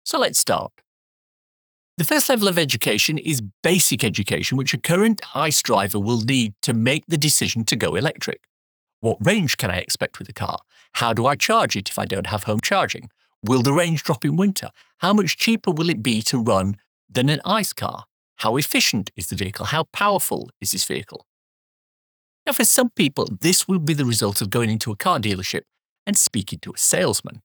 So 0.04 0.18
let's 0.18 0.38
start. 0.38 0.72
The 1.96 2.04
first 2.04 2.28
level 2.28 2.48
of 2.48 2.58
education 2.58 3.16
is 3.16 3.40
basic 3.62 4.04
education, 4.04 4.58
which 4.58 4.74
a 4.74 4.78
current 4.78 5.22
ICE 5.34 5.62
driver 5.62 5.98
will 5.98 6.20
need 6.20 6.52
to 6.60 6.74
make 6.74 7.04
the 7.08 7.16
decision 7.16 7.64
to 7.64 7.76
go 7.76 7.94
electric. 7.94 8.42
What 9.00 9.16
range 9.24 9.56
can 9.56 9.70
I 9.70 9.78
expect 9.78 10.18
with 10.18 10.26
the 10.26 10.34
car? 10.34 10.58
How 10.92 11.14
do 11.14 11.26
I 11.26 11.34
charge 11.34 11.76
it 11.76 11.88
if 11.88 11.98
I 11.98 12.04
don't 12.04 12.26
have 12.26 12.44
home 12.44 12.60
charging? 12.60 13.08
Will 13.42 13.62
the 13.62 13.72
range 13.72 14.02
drop 14.02 14.26
in 14.26 14.36
winter? 14.36 14.68
How 14.98 15.14
much 15.14 15.38
cheaper 15.38 15.70
will 15.70 15.88
it 15.88 16.02
be 16.02 16.20
to 16.22 16.38
run 16.38 16.76
than 17.08 17.30
an 17.30 17.40
ICE 17.46 17.72
car? 17.72 18.04
How 18.38 18.56
efficient 18.56 19.10
is 19.16 19.28
the 19.28 19.36
vehicle? 19.36 19.66
How 19.66 19.84
powerful 19.92 20.50
is 20.60 20.72
this 20.72 20.84
vehicle? 20.84 21.26
Now, 22.46 22.52
for 22.52 22.64
some 22.64 22.90
people, 22.90 23.28
this 23.40 23.66
will 23.66 23.78
be 23.78 23.94
the 23.94 24.04
result 24.04 24.40
of 24.40 24.50
going 24.50 24.70
into 24.70 24.92
a 24.92 24.96
car 24.96 25.18
dealership 25.18 25.62
and 26.06 26.16
speaking 26.16 26.60
to 26.60 26.72
a 26.72 26.78
salesman. 26.78 27.42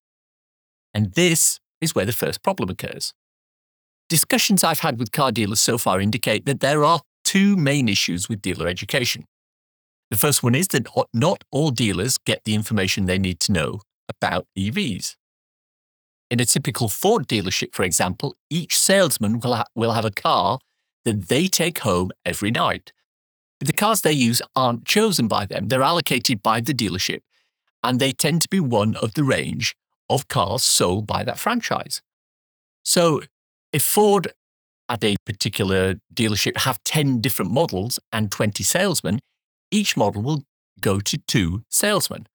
And 0.93 1.13
this 1.13 1.59
is 1.79 1.95
where 1.95 2.05
the 2.05 2.11
first 2.11 2.43
problem 2.43 2.69
occurs. 2.69 3.13
Discussions 4.09 4.63
I've 4.63 4.81
had 4.81 4.99
with 4.99 5.11
car 5.11 5.31
dealers 5.31 5.61
so 5.61 5.77
far 5.77 5.99
indicate 5.99 6.45
that 6.45 6.59
there 6.59 6.83
are 6.83 7.01
two 7.23 7.55
main 7.55 7.87
issues 7.87 8.27
with 8.27 8.41
dealer 8.41 8.67
education. 8.67 9.25
The 10.11 10.17
first 10.17 10.43
one 10.43 10.53
is 10.53 10.67
that 10.69 10.87
not 11.13 11.43
all 11.51 11.71
dealers 11.71 12.17
get 12.17 12.43
the 12.43 12.53
information 12.53 13.05
they 13.05 13.17
need 13.17 13.39
to 13.41 13.53
know 13.53 13.79
about 14.09 14.45
EVs. 14.57 15.15
In 16.29 16.39
a 16.39 16.45
typical 16.45 16.89
Ford 16.89 17.27
dealership, 17.27 17.73
for 17.73 17.83
example, 17.83 18.35
each 18.49 18.77
salesman 18.77 19.39
will, 19.39 19.55
ha- 19.55 19.65
will 19.73 19.93
have 19.93 20.05
a 20.05 20.11
car 20.11 20.59
that 21.05 21.27
they 21.29 21.47
take 21.47 21.79
home 21.79 22.11
every 22.25 22.51
night. 22.51 22.91
The 23.59 23.73
cars 23.73 24.01
they 24.01 24.11
use 24.13 24.41
aren't 24.55 24.85
chosen 24.85 25.27
by 25.27 25.45
them, 25.45 25.67
they're 25.67 25.83
allocated 25.83 26.41
by 26.41 26.61
the 26.61 26.73
dealership, 26.73 27.21
and 27.83 27.99
they 27.99 28.11
tend 28.11 28.41
to 28.43 28.49
be 28.49 28.59
one 28.59 28.95
of 28.95 29.13
the 29.13 29.23
range 29.23 29.75
of 30.09 30.27
cars 30.27 30.63
sold 30.63 31.07
by 31.07 31.23
that 31.23 31.39
franchise. 31.39 32.01
So 32.83 33.21
if 33.71 33.83
Ford 33.83 34.33
at 34.89 35.03
a 35.03 35.15
particular 35.25 35.95
dealership 36.13 36.57
have 36.57 36.83
10 36.83 37.21
different 37.21 37.51
models 37.51 37.99
and 38.11 38.31
20 38.31 38.63
salesmen, 38.63 39.19
each 39.71 39.95
model 39.95 40.21
will 40.21 40.43
go 40.81 40.99
to 40.99 41.17
two 41.17 41.63
salesmen. 41.69 42.27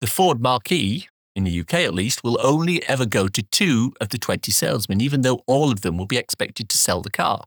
The 0.00 0.06
Ford 0.06 0.40
Mach-E, 0.40 1.08
in 1.34 1.44
the 1.44 1.60
UK 1.60 1.74
at 1.74 1.94
least, 1.94 2.22
will 2.22 2.38
only 2.40 2.86
ever 2.88 3.04
go 3.04 3.26
to 3.26 3.42
two 3.42 3.94
of 4.00 4.10
the 4.10 4.18
20 4.18 4.52
salesmen, 4.52 5.00
even 5.00 5.22
though 5.22 5.42
all 5.46 5.72
of 5.72 5.80
them 5.80 5.98
will 5.98 6.06
be 6.06 6.16
expected 6.16 6.68
to 6.68 6.78
sell 6.78 7.02
the 7.02 7.10
car. 7.10 7.44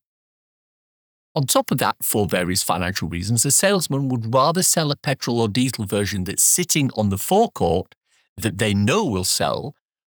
On 1.34 1.44
top 1.46 1.72
of 1.72 1.78
that, 1.78 1.96
for 2.02 2.26
various 2.26 2.62
financial 2.62 3.08
reasons, 3.08 3.46
a 3.46 3.52
salesman 3.52 4.10
would 4.10 4.34
rather 4.34 4.62
sell 4.62 4.92
a 4.92 4.98
petrol 4.98 5.40
or 5.40 5.48
diesel 5.48 5.86
version 5.86 6.26
that's 6.26 6.44
sitting 6.44 6.92
on 6.96 7.10
the 7.10 7.18
forecourt 7.18 7.96
that 8.36 8.58
they 8.58 8.74
know 8.74 9.06
will 9.06 9.24
sell 9.24 9.74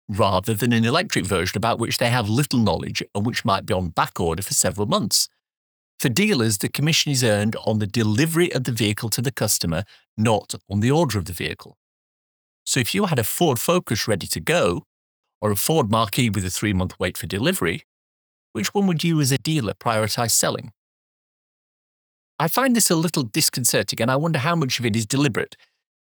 rather 0.08 0.52
than 0.52 0.72
an 0.72 0.84
electric 0.84 1.24
version 1.24 1.56
about 1.56 1.78
which 1.78 1.98
they 1.98 2.10
have 2.10 2.28
little 2.28 2.58
knowledge 2.58 3.02
and 3.14 3.24
which 3.24 3.44
might 3.44 3.64
be 3.64 3.72
on 3.72 3.88
back 3.88 4.20
order 4.20 4.42
for 4.42 4.52
several 4.52 4.86
months. 4.86 5.28
For 5.98 6.10
dealers, 6.10 6.58
the 6.58 6.68
commission 6.68 7.10
is 7.10 7.24
earned 7.24 7.56
on 7.64 7.78
the 7.78 7.86
delivery 7.86 8.52
of 8.52 8.64
the 8.64 8.72
vehicle 8.72 9.08
to 9.10 9.22
the 9.22 9.32
customer, 9.32 9.84
not 10.18 10.54
on 10.70 10.80
the 10.80 10.90
order 10.90 11.18
of 11.18 11.24
the 11.24 11.32
vehicle. 11.32 11.78
So 12.64 12.78
if 12.78 12.94
you 12.94 13.06
had 13.06 13.18
a 13.18 13.24
Ford 13.24 13.58
Focus 13.58 14.06
ready 14.06 14.26
to 14.26 14.40
go, 14.40 14.84
or 15.40 15.50
a 15.50 15.56
Ford 15.56 15.90
Mach-E 15.90 16.28
with 16.30 16.44
a 16.44 16.50
three 16.50 16.74
month 16.74 16.98
wait 16.98 17.16
for 17.16 17.26
delivery, 17.26 17.84
which 18.52 18.74
one 18.74 18.86
would 18.86 19.02
you 19.02 19.20
as 19.20 19.32
a 19.32 19.38
dealer 19.38 19.72
prioritize 19.72 20.32
selling? 20.32 20.72
I 22.38 22.48
find 22.48 22.76
this 22.76 22.90
a 22.90 22.96
little 22.96 23.22
disconcerting 23.22 24.00
and 24.00 24.10
I 24.10 24.16
wonder 24.16 24.38
how 24.38 24.56
much 24.56 24.78
of 24.78 24.86
it 24.86 24.96
is 24.96 25.06
deliberate. 25.06 25.56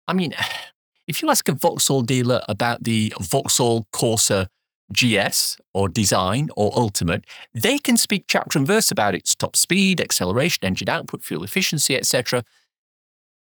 I 0.08 0.14
mean, 0.14 0.34
if 1.08 1.22
you 1.22 1.30
ask 1.30 1.48
a 1.50 1.54
Vauxhall 1.54 2.02
dealer 2.02 2.42
about 2.48 2.84
the 2.84 3.14
Vauxhall 3.20 3.88
Corsa 3.94 4.48
GS 4.92 5.58
or 5.74 5.88
design 5.88 6.50
or 6.56 6.72
ultimate, 6.76 7.26
they 7.54 7.78
can 7.78 7.96
speak 7.96 8.26
chapter 8.28 8.58
and 8.58 8.68
verse 8.68 8.92
about 8.92 9.16
its 9.16 9.36
top 9.36 9.56
speed, 9.56 10.02
acceleration, 10.02 10.66
engine 10.66 10.90
output, 10.90 11.24
fuel 11.24 11.44
efficiency, 11.44 11.96
etc. 11.96 12.44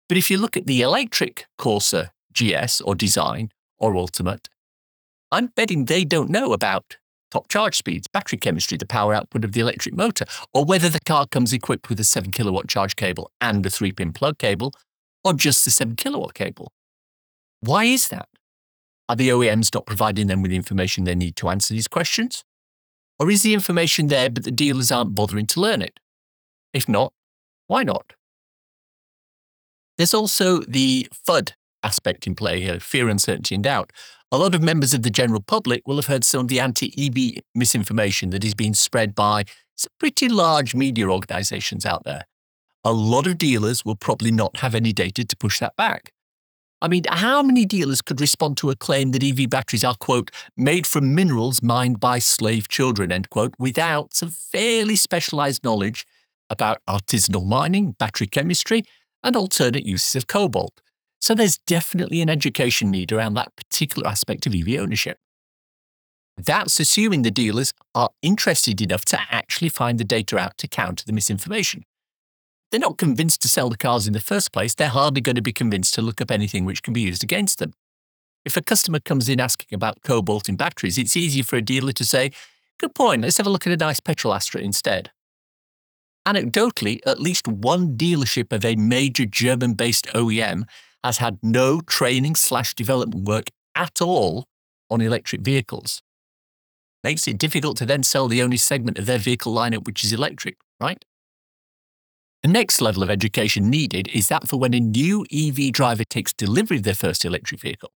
But 0.09 0.17
if 0.17 0.29
you 0.29 0.37
look 0.37 0.57
at 0.57 0.65
the 0.65 0.81
electric 0.81 1.45
Corsa 1.59 2.09
GS 2.33 2.81
or 2.81 2.95
design 2.95 3.51
or 3.77 3.95
ultimate, 3.95 4.49
I'm 5.31 5.47
betting 5.47 5.85
they 5.85 6.03
don't 6.03 6.29
know 6.29 6.53
about 6.53 6.97
top 7.35 7.49
charge 7.49 7.75
speeds, 7.75 8.07
battery 8.07 8.37
chemistry, 8.37 8.77
the 8.77 8.85
power 8.85 9.13
output 9.13 9.43
of 9.43 9.51
the 9.51 9.59
electric 9.59 9.93
motor, 9.93 10.23
or 10.53 10.63
whether 10.63 10.87
the 10.87 11.01
car 11.01 11.27
comes 11.27 11.51
equipped 11.51 11.89
with 11.89 11.99
a 11.99 12.03
7 12.05 12.31
kilowatt 12.31 12.69
charge 12.69 12.95
cable 12.95 13.29
and 13.41 13.65
a 13.65 13.69
3 13.69 13.91
pin 13.91 14.13
plug 14.13 14.37
cable, 14.37 14.71
or 15.21 15.33
just 15.33 15.65
the 15.65 15.71
7 15.71 15.97
kilowatt 15.97 16.33
cable. 16.33 16.71
Why 17.59 17.83
is 17.83 18.07
that? 18.07 18.29
Are 19.09 19.17
the 19.17 19.27
OEMs 19.27 19.73
not 19.73 19.85
providing 19.85 20.27
them 20.27 20.41
with 20.41 20.51
the 20.51 20.55
information 20.55 21.03
they 21.03 21.13
need 21.13 21.35
to 21.35 21.49
answer 21.49 21.73
these 21.73 21.89
questions? 21.89 22.45
Or 23.19 23.29
is 23.29 23.43
the 23.43 23.53
information 23.53 24.07
there 24.07 24.29
but 24.29 24.45
the 24.45 24.51
dealers 24.51 24.89
aren't 24.89 25.13
bothering 25.13 25.47
to 25.47 25.59
learn 25.59 25.81
it? 25.81 25.99
If 26.73 26.87
not, 26.87 27.11
why 27.67 27.83
not? 27.83 28.13
There's 29.97 30.13
also 30.13 30.61
the 30.61 31.09
FUD 31.27 31.51
aspect 31.85 32.27
in 32.27 32.35
play 32.35 32.59
here 32.61 32.79
fear, 32.79 33.07
uncertainty, 33.07 33.55
and 33.55 33.63
doubt. 33.63 33.91
A 34.31 34.37
lot 34.37 34.55
of 34.55 34.61
members 34.61 34.93
of 34.93 35.03
the 35.03 35.09
general 35.09 35.41
public 35.41 35.83
will 35.85 35.95
have 35.97 36.07
heard 36.07 36.23
some 36.23 36.41
of 36.41 36.47
the 36.47 36.59
anti 36.59 36.91
EV 36.97 37.43
misinformation 37.53 38.31
that 38.31 38.43
is 38.43 38.55
being 38.55 38.73
spread 38.73 39.15
by 39.15 39.45
some 39.75 39.91
pretty 39.99 40.27
large 40.27 40.73
media 40.73 41.07
organizations 41.07 41.85
out 41.85 42.03
there. 42.03 42.25
A 42.83 42.91
lot 42.91 43.27
of 43.27 43.37
dealers 43.37 43.85
will 43.85 43.95
probably 43.95 44.31
not 44.31 44.57
have 44.57 44.75
any 44.75 44.91
data 44.91 45.23
to 45.23 45.37
push 45.37 45.59
that 45.59 45.75
back. 45.75 46.11
I 46.81 46.87
mean, 46.87 47.03
how 47.09 47.41
many 47.41 47.65
dealers 47.65 48.01
could 48.01 48.19
respond 48.19 48.57
to 48.57 48.69
a 48.69 48.75
claim 48.75 49.11
that 49.11 49.23
EV 49.23 49.49
batteries 49.49 49.83
are, 49.83 49.95
quote, 49.95 50.29
made 50.57 50.85
from 50.85 51.15
minerals 51.15 51.63
mined 51.63 51.99
by 51.99 52.19
slave 52.19 52.67
children, 52.67 53.11
end 53.11 53.29
quote, 53.29 53.55
without 53.57 54.13
some 54.13 54.29
fairly 54.29 54.95
specialized 54.95 55.63
knowledge 55.63 56.05
about 56.49 56.81
artisanal 56.87 57.45
mining, 57.45 57.93
battery 57.93 58.27
chemistry, 58.27 58.83
and 59.23 59.35
alternate 59.35 59.85
uses 59.85 60.15
of 60.15 60.27
cobalt? 60.27 60.81
So 61.25 61.33
there's 61.33 61.57
definitely 61.57 62.21
an 62.21 62.29
education 62.29 62.91
need 62.91 63.11
around 63.11 63.33
that 63.33 63.55
particular 63.55 64.07
aspect 64.07 64.45
of 64.45 64.53
EV 64.53 64.79
ownership. 64.79 65.17
That's 66.37 66.79
assuming 66.79 67.23
the 67.23 67.31
dealers 67.31 67.73
are 67.95 68.09
interested 68.21 68.79
enough 68.81 69.05
to 69.05 69.19
actually 69.31 69.69
find 69.69 69.97
the 69.97 70.03
data 70.03 70.37
out 70.37 70.57
to 70.59 70.67
counter 70.67 71.03
the 71.05 71.13
misinformation 71.13 71.85
they're 72.75 72.79
not 72.79 72.97
convinced 72.97 73.41
to 73.41 73.47
sell 73.47 73.69
the 73.69 73.77
cars 73.77 74.05
in 74.05 74.11
the 74.11 74.19
first 74.19 74.51
place, 74.51 74.75
they're 74.75 74.89
hardly 74.89 75.21
going 75.21 75.37
to 75.37 75.41
be 75.41 75.53
convinced 75.53 75.93
to 75.93 76.01
look 76.01 76.19
up 76.19 76.29
anything 76.29 76.65
which 76.65 76.83
can 76.83 76.93
be 76.93 76.99
used 76.99 77.23
against 77.23 77.59
them. 77.59 77.73
If 78.43 78.57
a 78.57 78.61
customer 78.61 78.99
comes 78.99 79.29
in 79.29 79.39
asking 79.39 79.73
about 79.73 80.03
cobalt 80.03 80.49
in 80.49 80.55
batteries, 80.55 80.97
it's 80.97 81.15
easy 81.15 81.41
for 81.41 81.55
a 81.55 81.61
dealer 81.61 81.93
to 81.93 82.03
say, 82.03 82.31
Good 82.77 82.93
point, 82.93 83.21
let's 83.21 83.37
have 83.37 83.47
a 83.47 83.49
look 83.49 83.65
at 83.65 83.71
a 83.71 83.77
nice 83.77 84.01
petrol 84.01 84.33
Astra 84.33 84.59
instead. 84.59 85.11
Anecdotally, 86.27 86.99
at 87.05 87.21
least 87.21 87.47
one 87.47 87.95
dealership 87.95 88.51
of 88.51 88.65
a 88.65 88.75
major 88.75 89.25
German 89.25 89.73
based 89.73 90.07
OEM 90.07 90.65
has 91.05 91.19
had 91.19 91.37
no 91.43 91.81
training 91.81 92.33
slash 92.33 92.73
development 92.73 93.27
work 93.27 93.51
at 93.75 94.01
all 94.01 94.47
on 94.89 95.01
electric 95.01 95.41
vehicles. 95.41 96.01
Makes 97.03 97.27
it 97.27 97.37
difficult 97.37 97.77
to 97.77 97.85
then 97.85 98.01
sell 98.01 98.27
the 98.27 98.41
only 98.41 98.57
segment 98.57 98.97
of 98.97 99.05
their 99.05 99.19
vehicle 99.19 99.53
lineup 99.53 99.85
which 99.85 100.03
is 100.03 100.11
electric, 100.11 100.57
right? 100.79 101.05
The 102.41 102.49
next 102.49 102.81
level 102.81 103.03
of 103.03 103.11
education 103.11 103.69
needed 103.69 104.07
is 104.15 104.29
that 104.29 104.47
for 104.47 104.57
when 104.57 104.73
a 104.73 104.79
new 104.79 105.25
EV 105.31 105.71
driver 105.71 106.03
takes 106.03 106.33
delivery 106.33 106.77
of 106.77 106.83
their 106.83 106.95
first 106.95 107.23
electric 107.23 107.61
vehicle. 107.61 107.91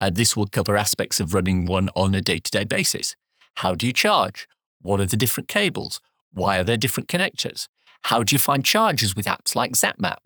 And 0.00 0.14
this 0.14 0.36
will 0.36 0.46
cover 0.46 0.76
aspects 0.76 1.18
of 1.18 1.34
running 1.34 1.66
one 1.66 1.88
on 1.96 2.14
a 2.14 2.20
day 2.20 2.38
to 2.38 2.50
day 2.50 2.64
basis. 2.64 3.16
How 3.56 3.74
do 3.74 3.88
you 3.88 3.92
charge? 3.92 4.46
What 4.80 5.00
are 5.00 5.06
the 5.06 5.16
different 5.16 5.48
cables? 5.48 6.00
Why 6.32 6.60
are 6.60 6.64
there 6.64 6.76
different 6.76 7.08
connectors? 7.08 7.66
How 8.04 8.22
do 8.22 8.36
you 8.36 8.38
find 8.38 8.64
chargers 8.64 9.16
with 9.16 9.26
apps 9.26 9.56
like 9.56 9.72
ZapMap? 9.72 10.18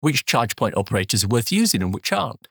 Which 0.00 0.24
charge 0.24 0.56
point 0.56 0.76
operators 0.76 1.24
are 1.24 1.28
worth 1.28 1.52
using 1.52 1.82
and 1.82 1.92
which 1.92 2.12
aren't? 2.12 2.48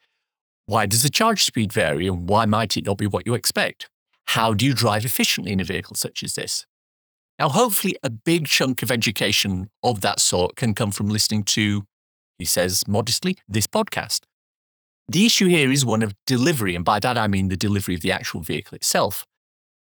Why 0.65 0.86
does 0.86 1.03
the 1.03 1.10
charge 1.10 1.44
speed 1.44 1.74
vary 1.74 2.08
and 2.08 2.29
why 2.29 2.46
might 2.46 2.77
it 2.77 2.86
not 2.86 2.98
be 2.98 3.08
what 3.08 3.25
you 3.25 3.34
expect? 3.34 3.89
how 4.29 4.53
do 4.53 4.63
you 4.63 4.75
drive 4.75 5.06
efficiently 5.06 5.51
in 5.51 5.60
a 5.60 5.63
vehicle 5.63 5.96
such 5.96 6.22
as 6.22 6.36
this? 6.36 6.68
Now, 7.39 7.50
hopefully, 7.50 7.96
a 8.03 8.12
big 8.12 8.46
chunk 8.46 8.84
of 8.84 8.91
education 8.91 9.72
of 9.82 10.01
that 10.01 10.20
sort 10.20 10.56
can 10.56 10.75
come 10.75 10.91
from 10.91 11.10
listening 11.10 11.44
to, 11.56 11.86
he 12.38 12.46
says 12.46 12.88
modestly, 12.88 13.38
this 13.48 13.65
podcast. 13.65 14.22
The 15.08 15.25
issue 15.25 15.48
here 15.48 15.72
is 15.72 15.84
one 15.84 16.03
of 16.03 16.13
delivery, 16.27 16.75
and 16.75 16.86
by 16.86 17.00
that 17.00 17.18
I 17.18 17.27
mean 17.27 17.48
the 17.48 17.58
delivery 17.58 17.96
of 17.96 18.01
the 18.01 18.12
actual 18.12 18.41
vehicle 18.41 18.75
itself. 18.75 19.25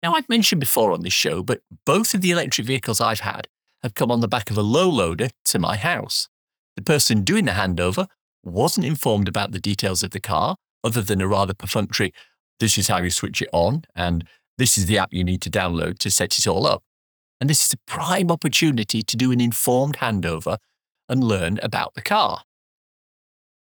Now, 0.02 0.16
I've 0.16 0.30
mentioned 0.30 0.60
before 0.60 0.92
on 0.92 1.04
this 1.04 1.14
show, 1.14 1.44
but 1.44 1.62
both 1.86 2.16
of 2.16 2.22
the 2.22 2.32
electric 2.32 2.66
vehicles 2.66 3.00
I've 3.00 3.20
had 3.20 3.48
have 3.84 3.94
come 3.94 4.10
on 4.10 4.22
the 4.22 4.28
back 4.28 4.50
of 4.50 4.58
a 4.58 4.64
low 4.64 4.90
loader 4.90 5.30
to 5.46 5.60
my 5.60 5.78
house. 5.78 6.28
The 6.76 6.82
person 6.82 7.24
doing 7.24 7.46
the 7.46 7.52
handover 7.52 8.08
wasn't 8.44 8.86
informed 8.86 9.28
about 9.28 9.52
the 9.52 9.60
details 9.60 10.04
of 10.04 10.12
the 10.12 10.20
car, 10.20 10.56
other 10.84 11.02
than 11.02 11.22
a 11.22 11.28
rather 11.28 11.54
perfunctory, 11.54 12.14
this 12.60 12.78
is 12.78 12.88
how 12.88 13.02
you 13.02 13.10
switch 13.10 13.42
it 13.42 13.50
on, 13.54 13.84
and 13.96 14.26
this 14.58 14.78
is 14.78 14.86
the 14.86 14.98
app 14.98 15.14
you 15.14 15.24
need 15.24 15.42
to 15.42 15.50
download 15.50 15.98
to 16.00 16.12
set 16.12 16.38
it 16.38 16.48
all 16.48 16.66
up. 16.66 16.84
And 17.40 17.50
this 17.50 17.66
is 17.66 17.74
a 17.74 17.78
prime 17.88 18.32
opportunity 18.32 19.02
to 19.02 19.18
do 19.18 19.32
an 19.32 19.42
informed 19.42 19.98
handover 19.98 20.58
and 21.10 21.24
learn 21.24 21.60
about 21.62 21.94
the 21.94 22.02
car. 22.02 22.44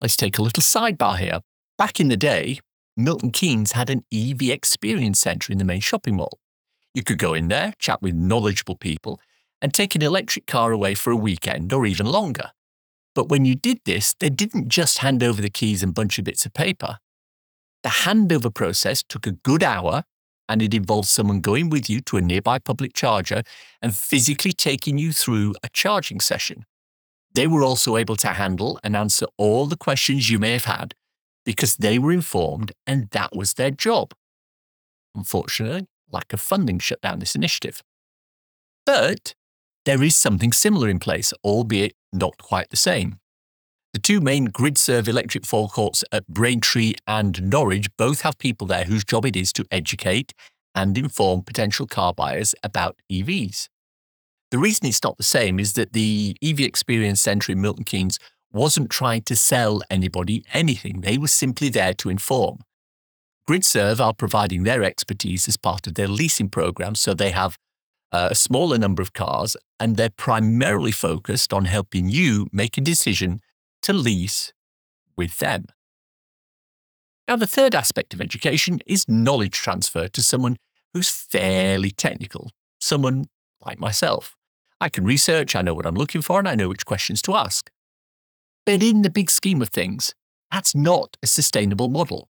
Let's 0.01 0.17
take 0.17 0.39
a 0.39 0.43
little 0.43 0.63
sidebar 0.63 1.19
here. 1.19 1.41
Back 1.79 2.01
in 2.01 2.09
the 2.09 2.17
day, 2.17 2.61
Milton 2.97 3.31
Keynes 3.31 3.73
had 3.73 3.91
an 3.91 4.05
EV 4.13 4.51
experience 4.51 5.21
centre 5.21 5.53
in 5.53 5.59
the 5.59 5.65
main 5.65 5.81
shopping 5.81 6.17
mall. 6.17 6.39
You 6.95 7.03
could 7.03 7.19
go 7.19 7.35
in 7.35 7.49
there, 7.49 7.75
chat 7.79 8.03
with 8.03 8.15
knowledgeable 8.15 8.77
people, 8.77 9.21
and 9.61 9.73
take 9.73 9.95
an 9.95 10.03
electric 10.03 10.47
car 10.47 10.73
away 10.73 10.95
for 10.95 11.11
a 11.11 11.17
weekend 11.17 11.73
or 11.73 11.87
even 11.87 12.07
longer. 12.07 12.53
But 13.15 13.29
when 13.29 13.45
you 13.45 13.55
did 13.55 13.79
this, 13.85 14.15
they 14.15 14.31
didn't 14.31 14.69
just 14.69 14.99
hand 14.99 15.23
over 15.23 15.41
the 15.41 15.51
keys 15.51 15.83
and 15.83 15.95
bunch 15.95 16.19
of 16.19 16.25
bits 16.25 16.45
of 16.45 16.53
paper. 16.53 16.99
The 17.83 17.91
handover 17.91 18.53
process 18.53 19.03
took 19.03 19.27
a 19.27 19.33
good 19.33 19.63
hour 19.63 20.05
and 20.49 20.61
it 20.61 20.75
involved 20.75 21.09
someone 21.09 21.41
going 21.41 21.71
with 21.71 21.89
you 21.89 22.01
to 22.03 22.17
a 22.17 22.21
nearby 22.21 22.59
public 22.59 22.93
charger 22.93 23.43
and 23.81 23.95
physically 23.95 24.53
taking 24.53 24.99
you 24.99 25.13
through 25.13 25.55
a 25.63 25.69
charging 25.73 26.21
session. 26.21 26.65
They 27.35 27.47
were 27.47 27.63
also 27.63 27.97
able 27.97 28.17
to 28.17 28.29
handle 28.29 28.79
and 28.85 28.97
answer 28.97 29.27
all 29.37 29.67
the 29.67 29.77
questions 29.77 30.31
you 30.31 30.39
may 30.39 30.53
have 30.53 30.65
had 30.65 30.95
because 31.45 31.77
they 31.77 31.99
were 31.99 32.13
informed 32.13 32.73
and 32.87 33.09
that 33.11 33.35
was 33.35 33.55
their 33.55 33.71
job. 33.71 34.13
Unfortunately, 35.15 35.87
lack 36.11 36.33
of 36.33 36.41
funding 36.41 36.79
shut 36.79 37.01
down 37.01 37.19
this 37.19 37.35
initiative. 37.35 37.83
But 38.87 39.35
there 39.85 40.03
is 40.03 40.17
something 40.17 40.53
similar 40.53 40.89
in 40.89 40.99
place, 40.99 41.33
albeit 41.45 41.95
not 42.15 42.39
quite 42.39 42.71
the 42.71 42.77
same. 42.77 43.19
The 43.93 44.01
two 44.01 44.21
main 44.21 44.49
GridServe 44.49 45.07
electric 45.07 45.47
forecourts 45.47 46.03
at 46.11 46.27
Braintree 46.27 46.95
and 47.07 47.51
Norwich 47.51 47.89
both 47.97 48.23
have 48.23 48.39
people 48.39 48.67
there 48.67 48.85
whose 48.85 49.05
job 49.05 49.25
it 49.25 49.37
is 49.37 49.53
to 49.53 49.65
educate 49.71 50.33
and 50.75 50.99
inform 50.99 51.43
potential 51.43 51.87
car 51.87 52.13
buyers 52.13 52.55
about 52.63 52.97
EVs. 53.11 53.69
The 54.51 54.59
reason 54.59 54.87
it's 54.87 55.03
not 55.03 55.17
the 55.17 55.23
same 55.23 55.61
is 55.61 55.75
that 55.75 55.93
the 55.93 56.37
EV 56.43 56.61
Experience 56.61 57.21
Centre 57.21 57.53
in 57.53 57.61
Milton 57.61 57.85
Keynes 57.85 58.19
wasn't 58.53 58.91
trying 58.91 59.23
to 59.23 59.37
sell 59.37 59.83
anybody 59.91 60.45
anything, 60.53 61.01
they 61.01 61.19
were 61.19 61.29
simply 61.29 61.69
there 61.69 61.95
to 61.95 62.09
inform. 62.09 62.59
GridServe 63.49 64.01
are 64.01 64.15
providing 64.15 64.63
their 64.63 64.83
expertise 64.83 65.47
as 65.49 65.57
part 65.57 65.87
of 65.87 65.95
their 65.95 66.09
leasing 66.09 66.49
program, 66.49 66.95
so 66.95 67.15
they 67.15 67.31
have 67.31 67.59
a 68.15 68.35
smaller 68.35 68.79
number 68.79 69.03
of 69.03 69.13
cars 69.13 69.57
and 69.81 69.97
they're 69.97 70.09
primarily 70.09 70.93
focused 70.93 71.53
on 71.53 71.65
helping 71.65 72.09
you 72.09 72.47
make 72.53 72.79
a 72.79 72.81
decision 72.81 73.41
to 73.83 73.93
lease 73.93 74.53
with 75.17 75.39
them. 75.39 75.67
Now, 77.27 77.37
the 77.37 77.47
third 77.47 77.75
aspect 77.75 78.15
of 78.15 78.21
education 78.21 78.81
is 78.87 79.09
knowledge 79.09 79.55
transfer 79.55 80.09
to 80.09 80.23
someone 80.23 80.57
who's 80.93 81.09
fairly 81.09 81.91
technical, 81.91 82.51
someone 82.81 83.27
like 83.65 83.81
myself. 83.81 84.37
I 84.81 84.89
can 84.89 85.05
research, 85.05 85.57
I 85.57 85.63
know 85.63 85.75
what 85.75 85.87
I'm 85.87 85.95
looking 85.95 86.23
for, 86.23 86.39
and 86.39 86.49
I 86.49 86.55
know 86.55 86.69
which 86.69 86.87
questions 86.87 87.23
to 87.23 87.35
ask. 87.35 87.71
But 88.67 88.83
in 88.83 89.03
the 89.03 89.11
big 89.11 89.31
scheme 89.31 89.63
of 89.63 89.71
things, 89.71 90.15
that's 90.53 90.75
not 90.75 91.17
a 91.23 91.27
sustainable 91.27 91.89
model. 91.89 92.29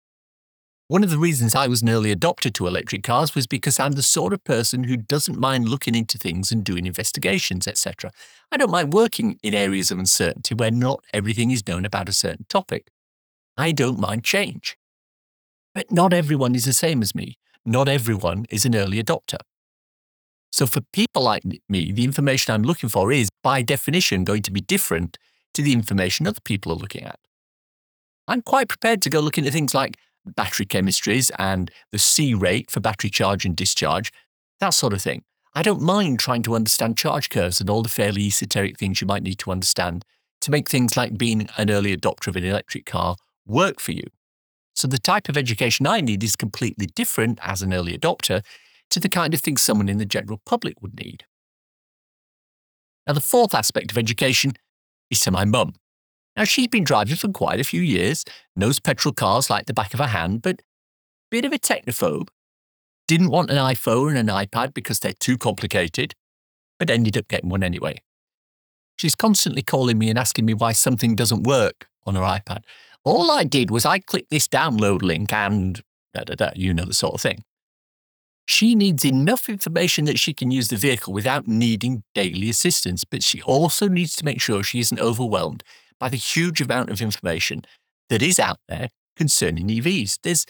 One 0.88 1.02
of 1.02 1.10
the 1.10 1.18
reasons 1.18 1.56
I 1.56 1.66
was 1.66 1.82
an 1.82 1.88
early 1.88 2.14
adopter 2.14 2.52
to 2.54 2.66
electric 2.68 3.02
cars 3.02 3.34
was 3.34 3.48
because 3.48 3.80
I'm 3.80 3.92
the 3.92 4.04
sort 4.04 4.32
of 4.32 4.44
person 4.44 4.84
who 4.84 4.96
doesn't 4.96 5.36
mind 5.36 5.68
looking 5.68 5.96
into 5.96 6.16
things 6.16 6.52
and 6.52 6.62
doing 6.62 6.86
investigations, 6.86 7.66
etc. 7.66 8.12
I 8.52 8.56
don't 8.56 8.70
mind 8.70 8.92
working 8.92 9.40
in 9.42 9.52
areas 9.52 9.90
of 9.90 9.98
uncertainty 9.98 10.54
where 10.54 10.70
not 10.70 11.02
everything 11.12 11.50
is 11.50 11.66
known 11.66 11.84
about 11.84 12.08
a 12.08 12.12
certain 12.12 12.46
topic. 12.48 12.92
I 13.56 13.72
don't 13.72 13.98
mind 13.98 14.22
change. 14.22 14.76
But 15.74 15.90
not 15.90 16.12
everyone 16.12 16.54
is 16.54 16.66
the 16.66 16.72
same 16.72 17.02
as 17.02 17.16
me. 17.16 17.36
Not 17.64 17.88
everyone 17.88 18.46
is 18.48 18.64
an 18.64 18.76
early 18.76 19.02
adopter. 19.02 19.38
So 20.52 20.66
for 20.66 20.82
people 20.92 21.22
like 21.22 21.42
me, 21.68 21.90
the 21.90 22.04
information 22.04 22.54
I'm 22.54 22.62
looking 22.62 22.88
for 22.88 23.10
is, 23.10 23.28
by 23.42 23.60
definition, 23.60 24.22
going 24.22 24.42
to 24.42 24.52
be 24.52 24.60
different 24.60 25.18
to 25.54 25.62
the 25.62 25.72
information 25.72 26.28
other 26.28 26.40
people 26.44 26.70
are 26.70 26.76
looking 26.76 27.02
at. 27.02 27.18
I'm 28.28 28.42
quite 28.42 28.68
prepared 28.68 29.02
to 29.02 29.10
go 29.10 29.18
look 29.18 29.36
into 29.36 29.50
things 29.50 29.74
like 29.74 29.96
battery 30.34 30.66
chemistries 30.66 31.30
and 31.38 31.70
the 31.92 31.98
C 31.98 32.34
rate 32.34 32.70
for 32.70 32.80
battery 32.80 33.10
charge 33.10 33.44
and 33.44 33.56
discharge, 33.56 34.12
that 34.60 34.70
sort 34.70 34.92
of 34.92 35.02
thing. 35.02 35.22
I 35.54 35.62
don't 35.62 35.80
mind 35.80 36.18
trying 36.18 36.42
to 36.42 36.54
understand 36.54 36.98
charge 36.98 37.30
curves 37.30 37.60
and 37.60 37.70
all 37.70 37.82
the 37.82 37.88
fairly 37.88 38.26
esoteric 38.26 38.78
things 38.78 39.00
you 39.00 39.06
might 39.06 39.22
need 39.22 39.38
to 39.38 39.50
understand 39.50 40.04
to 40.42 40.50
make 40.50 40.68
things 40.68 40.96
like 40.96 41.16
being 41.16 41.48
an 41.56 41.70
early 41.70 41.96
adopter 41.96 42.28
of 42.28 42.36
an 42.36 42.44
electric 42.44 42.84
car 42.84 43.16
work 43.46 43.80
for 43.80 43.92
you. 43.92 44.04
So 44.74 44.86
the 44.86 44.98
type 44.98 45.30
of 45.30 45.36
education 45.36 45.86
I 45.86 46.02
need 46.02 46.22
is 46.22 46.36
completely 46.36 46.86
different 46.86 47.38
as 47.42 47.62
an 47.62 47.72
early 47.72 47.96
adopter 47.96 48.44
to 48.90 49.00
the 49.00 49.08
kind 49.08 49.32
of 49.32 49.40
thing 49.40 49.56
someone 49.56 49.88
in 49.88 49.98
the 49.98 50.04
general 50.04 50.40
public 50.44 50.82
would 50.82 51.00
need. 51.00 51.24
Now, 53.06 53.14
the 53.14 53.20
fourth 53.20 53.54
aspect 53.54 53.90
of 53.90 53.98
education 53.98 54.52
is 55.10 55.20
to 55.20 55.30
my 55.30 55.44
mum. 55.44 55.74
Now, 56.36 56.44
she's 56.44 56.68
been 56.68 56.84
driving 56.84 57.16
for 57.16 57.28
quite 57.28 57.60
a 57.60 57.64
few 57.64 57.80
years, 57.80 58.24
knows 58.54 58.78
petrol 58.78 59.14
cars 59.14 59.48
like 59.48 59.66
the 59.66 59.72
back 59.72 59.94
of 59.94 60.00
her 60.00 60.08
hand, 60.08 60.42
but 60.42 60.60
bit 61.30 61.44
of 61.44 61.52
a 61.52 61.58
technophobe. 61.58 62.28
Didn't 63.08 63.30
want 63.30 63.50
an 63.50 63.56
iPhone 63.56 64.16
and 64.16 64.28
an 64.28 64.36
iPad 64.36 64.74
because 64.74 64.98
they're 65.00 65.12
too 65.12 65.38
complicated, 65.38 66.14
but 66.78 66.90
ended 66.90 67.16
up 67.16 67.28
getting 67.28 67.48
one 67.48 67.62
anyway. 67.62 68.02
She's 68.96 69.14
constantly 69.14 69.62
calling 69.62 69.98
me 69.98 70.10
and 70.10 70.18
asking 70.18 70.44
me 70.44 70.54
why 70.54 70.72
something 70.72 71.14
doesn't 71.14 71.44
work 71.44 71.88
on 72.04 72.14
her 72.14 72.22
iPad. 72.22 72.64
All 73.04 73.30
I 73.30 73.44
did 73.44 73.70
was 73.70 73.86
I 73.86 74.00
clicked 74.00 74.30
this 74.30 74.48
download 74.48 75.02
link 75.02 75.32
and 75.32 75.80
da 76.12 76.24
da 76.24 76.34
da, 76.34 76.50
you 76.54 76.74
know 76.74 76.84
the 76.84 76.94
sort 76.94 77.14
of 77.14 77.20
thing. 77.20 77.44
She 78.46 78.74
needs 78.74 79.04
enough 79.04 79.48
information 79.48 80.04
that 80.04 80.18
she 80.18 80.32
can 80.32 80.50
use 80.50 80.68
the 80.68 80.76
vehicle 80.76 81.12
without 81.12 81.48
needing 81.48 82.04
daily 82.14 82.48
assistance, 82.48 83.04
but 83.04 83.22
she 83.22 83.42
also 83.42 83.88
needs 83.88 84.14
to 84.16 84.24
make 84.24 84.40
sure 84.40 84.62
she 84.62 84.80
isn't 84.80 85.00
overwhelmed 85.00 85.64
by 85.98 86.08
the 86.08 86.16
huge 86.16 86.60
amount 86.60 86.90
of 86.90 87.00
information 87.00 87.62
that 88.08 88.22
is 88.22 88.38
out 88.38 88.58
there 88.68 88.88
concerning 89.16 89.68
EVs. 89.68 90.18
There's 90.22 90.46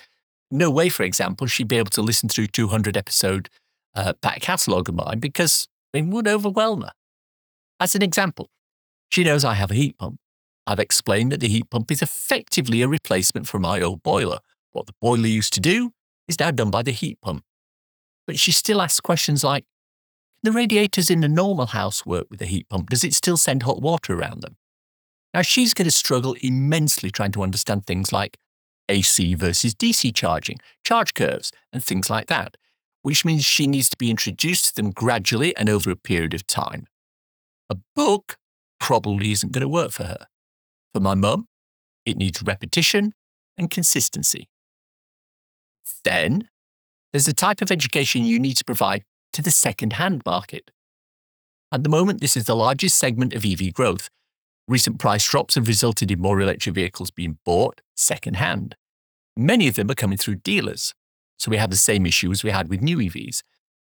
no 0.50 0.70
way, 0.70 0.88
for 0.88 1.02
example, 1.02 1.46
she'd 1.46 1.68
be 1.68 1.78
able 1.78 1.90
to 1.90 2.02
listen 2.02 2.28
through 2.28 2.48
200 2.48 2.96
episode 2.96 3.48
uh, 3.94 4.12
back 4.20 4.40
catalogue 4.40 4.88
of 4.88 4.94
mine 4.94 5.18
because 5.18 5.66
it 5.92 6.04
would 6.06 6.28
overwhelm 6.28 6.82
her. 6.82 6.92
As 7.80 7.94
an 7.94 8.02
example, 8.02 8.50
she 9.08 9.24
knows 9.24 9.44
I 9.44 9.54
have 9.54 9.70
a 9.70 9.74
heat 9.74 9.98
pump. 9.98 10.18
I've 10.66 10.80
explained 10.80 11.32
that 11.32 11.40
the 11.40 11.48
heat 11.48 11.70
pump 11.70 11.90
is 11.90 12.02
effectively 12.02 12.82
a 12.82 12.88
replacement 12.88 13.46
for 13.46 13.58
my 13.58 13.80
old 13.80 14.02
boiler. 14.02 14.38
What 14.72 14.86
the 14.86 14.94
boiler 15.00 15.28
used 15.28 15.52
to 15.54 15.60
do 15.60 15.92
is 16.28 16.40
now 16.40 16.50
done 16.50 16.70
by 16.70 16.82
the 16.82 16.90
heat 16.90 17.20
pump. 17.20 17.44
But 18.26 18.38
she 18.38 18.50
still 18.50 18.82
asks 18.82 19.00
questions 19.00 19.44
like, 19.44 19.64
the 20.42 20.52
radiators 20.52 21.10
in 21.10 21.20
the 21.20 21.28
normal 21.28 21.66
house 21.66 22.04
work 22.04 22.26
with 22.30 22.40
the 22.40 22.46
heat 22.46 22.68
pump? 22.68 22.90
Does 22.90 23.04
it 23.04 23.14
still 23.14 23.36
send 23.36 23.62
hot 23.62 23.80
water 23.80 24.14
around 24.14 24.42
them? 24.42 24.56
Now, 25.36 25.42
she's 25.42 25.74
going 25.74 25.84
to 25.84 25.90
struggle 25.90 26.34
immensely 26.40 27.10
trying 27.10 27.32
to 27.32 27.42
understand 27.42 27.84
things 27.84 28.10
like 28.10 28.38
AC 28.88 29.34
versus 29.34 29.74
DC 29.74 30.14
charging, 30.14 30.56
charge 30.82 31.12
curves, 31.12 31.52
and 31.74 31.84
things 31.84 32.08
like 32.08 32.28
that, 32.28 32.56
which 33.02 33.22
means 33.22 33.44
she 33.44 33.66
needs 33.66 33.90
to 33.90 33.98
be 33.98 34.10
introduced 34.10 34.64
to 34.68 34.74
them 34.74 34.92
gradually 34.92 35.54
and 35.58 35.68
over 35.68 35.90
a 35.90 35.96
period 35.96 36.32
of 36.32 36.46
time. 36.46 36.86
A 37.68 37.76
book 37.94 38.38
probably 38.80 39.30
isn't 39.30 39.52
going 39.52 39.60
to 39.60 39.68
work 39.68 39.90
for 39.90 40.04
her. 40.04 40.26
For 40.94 41.00
my 41.00 41.14
mum, 41.14 41.48
it 42.06 42.16
needs 42.16 42.42
repetition 42.42 43.12
and 43.58 43.68
consistency. 43.68 44.48
Then, 46.02 46.48
there's 47.12 47.26
the 47.26 47.34
type 47.34 47.60
of 47.60 47.70
education 47.70 48.24
you 48.24 48.38
need 48.38 48.56
to 48.56 48.64
provide 48.64 49.04
to 49.34 49.42
the 49.42 49.50
second 49.50 49.92
hand 49.94 50.22
market. 50.24 50.70
At 51.70 51.82
the 51.82 51.90
moment, 51.90 52.22
this 52.22 52.38
is 52.38 52.46
the 52.46 52.56
largest 52.56 52.96
segment 52.96 53.34
of 53.34 53.44
EV 53.44 53.74
growth, 53.74 54.08
Recent 54.68 54.98
price 54.98 55.28
drops 55.28 55.54
have 55.54 55.68
resulted 55.68 56.10
in 56.10 56.20
more 56.20 56.40
electric 56.40 56.74
vehicles 56.74 57.10
being 57.10 57.38
bought 57.44 57.80
second-hand. 57.94 58.74
Many 59.36 59.68
of 59.68 59.76
them 59.76 59.90
are 59.90 59.94
coming 59.94 60.18
through 60.18 60.36
dealers, 60.36 60.92
so 61.38 61.50
we 61.50 61.56
have 61.56 61.70
the 61.70 61.76
same 61.76 62.06
issue 62.06 62.30
as 62.32 62.42
we 62.42 62.50
had 62.50 62.68
with 62.68 62.82
new 62.82 62.98
EVs. 62.98 63.42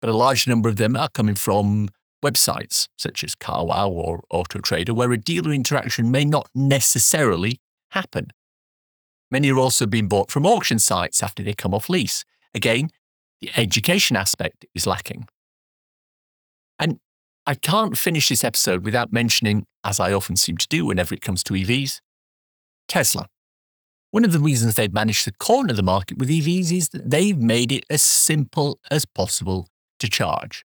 But 0.02 0.10
a 0.10 0.16
large 0.16 0.48
number 0.48 0.70
of 0.70 0.76
them 0.76 0.96
are 0.96 1.10
coming 1.10 1.36
from 1.36 1.90
websites 2.24 2.88
such 2.98 3.24
as 3.24 3.36
CarWow 3.36 3.90
or 3.90 4.24
AutoTrader, 4.32 4.92
where 4.92 5.12
a 5.12 5.18
dealer 5.18 5.52
interaction 5.52 6.12
may 6.12 6.26
not 6.26 6.50
necessarily 6.54 7.60
happen. 7.92 8.28
Many 9.32 9.52
are 9.52 9.60
also 9.60 9.86
being 9.86 10.08
bought 10.08 10.32
from 10.32 10.46
auction 10.46 10.80
sites 10.80 11.24
after 11.24 11.44
they 11.44 11.54
come 11.54 11.74
off 11.74 11.90
lease. 11.90 12.26
Again, 12.54 12.90
The 13.42 13.52
education 13.56 14.18
aspect 14.18 14.66
is 14.76 14.86
lacking. 14.86 15.28
And 16.78 17.00
I 17.50 17.56
can't 17.56 17.98
finish 17.98 18.30
this 18.30 18.44
episode 18.44 18.86
without 18.86 19.12
mentioning, 19.12 19.66
as 19.84 20.00
I 20.00 20.14
often 20.14 20.36
seem 20.36 20.58
to 20.58 20.68
do 20.68 20.86
whenever 20.86 21.16
it 21.16 21.22
comes 21.22 21.44
to 21.46 21.56
EVs, 21.56 22.00
Tesla. 22.88 23.26
One 24.12 24.24
of 24.24 24.34
the 24.34 24.40
reasons 24.40 24.76
they've 24.76 24.94
managed 24.94 25.24
to 25.24 25.32
corner 25.32 25.74
the 25.74 25.82
market 25.82 26.20
with 26.20 26.30
EVs 26.30 26.72
is 26.72 26.90
that 26.90 27.10
they've 27.10 27.40
made 27.40 27.72
it 27.72 27.86
as 27.90 28.04
simple 28.04 28.80
as 28.92 29.08
possible 29.08 29.68
to 29.98 30.08
charge. 30.08 30.64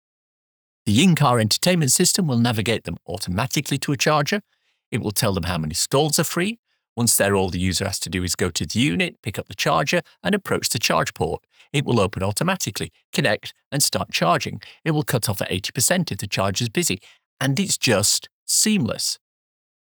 The 0.85 1.03
in 1.03 1.15
car 1.15 1.41
entertainment 1.41 1.93
system 1.93 2.27
will 2.27 2.37
navigate 2.37 2.85
them 2.85 2.99
automatically 3.09 3.79
to 3.79 3.93
a 3.93 3.97
charger. 3.97 4.43
It 4.91 5.01
will 5.01 5.13
tell 5.13 5.33
them 5.33 5.45
how 5.45 5.57
many 5.57 5.73
stalls 5.73 6.19
are 6.19 6.25
free. 6.25 6.59
Once 6.97 7.17
there, 7.17 7.37
all 7.37 7.51
the 7.51 7.59
user 7.59 7.85
has 7.85 7.99
to 8.01 8.09
do 8.09 8.25
is 8.25 8.35
go 8.35 8.49
to 8.49 8.65
the 8.65 8.81
unit, 8.81 9.21
pick 9.23 9.39
up 9.39 9.49
the 9.49 9.55
charger, 9.55 10.01
and 10.23 10.35
approach 10.35 10.71
the 10.71 10.79
charge 10.79 11.13
port. 11.13 11.45
It 11.73 11.85
will 11.85 12.01
open 12.01 12.23
automatically, 12.23 12.91
connect, 13.13 13.53
and 13.71 13.83
start 13.83 14.11
charging. 14.11 14.63
It 14.85 14.93
will 14.93 15.03
cut 15.03 15.29
off 15.29 15.43
at 15.43 15.51
80% 15.51 16.11
if 16.11 16.19
the 16.19 16.27
charge 16.27 16.63
is 16.63 16.71
busy. 16.71 17.01
And 17.39 17.61
it's 17.61 17.77
just 17.77 18.31
seamless. 18.47 19.19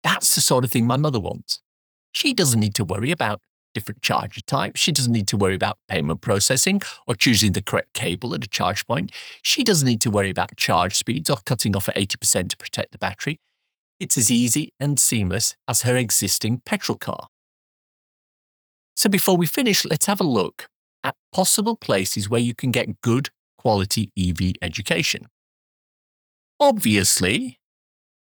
That's 0.03 0.35
the 0.35 0.43
sort 0.43 0.65
of 0.65 0.71
thing 0.71 0.87
my 0.87 0.99
mother 0.99 1.21
wants. 1.21 1.61
She 2.13 2.35
doesn't 2.35 2.61
need 2.61 2.75
to 2.75 2.85
worry 2.85 3.11
about 3.11 3.41
different 3.73 4.03
charger 4.03 4.41
types. 4.43 4.81
She 4.81 4.93
doesn't 4.93 5.13
need 5.13 5.29
to 5.29 5.37
worry 5.37 5.55
about 5.55 5.79
payment 5.89 6.21
processing 6.21 6.83
or 7.07 7.15
choosing 7.15 7.53
the 7.53 7.63
correct 7.63 7.95
cable 7.95 8.35
at 8.35 8.45
a 8.45 8.49
charge 8.49 8.87
point. 8.87 9.13
She 9.43 9.63
doesn't 9.63 9.87
need 9.87 10.01
to 10.03 10.11
worry 10.11 10.31
about 10.31 10.57
charge 10.57 10.97
speeds 10.97 11.31
or 11.31 11.37
cutting 11.47 11.77
off 11.77 11.89
at 11.89 11.97
80% 11.97 12.51
to 12.51 12.57
protect 12.57 12.93
the 12.93 12.99
battery. 12.99 13.39
It's 14.01 14.17
as 14.17 14.31
easy 14.31 14.73
and 14.81 14.99
seamless 14.99 15.55
as 15.69 15.83
her 15.83 15.95
existing 15.95 16.63
petrol 16.65 16.97
car. 16.97 17.29
So 18.97 19.11
before 19.11 19.37
we 19.37 19.47
finish, 19.47 19.85
let's 19.85 20.07
have 20.07 20.21
a 20.21 20.25
look 20.25 20.69
at 21.05 21.15
possible 21.33 21.77
places 21.77 22.29
where 22.29 22.41
you 22.41 22.55
can 22.55 22.71
get 22.71 23.01
good 23.03 23.29
quality 23.59 24.11
EV 24.19 24.55
education. 24.63 25.27
Obviously, 26.59 27.59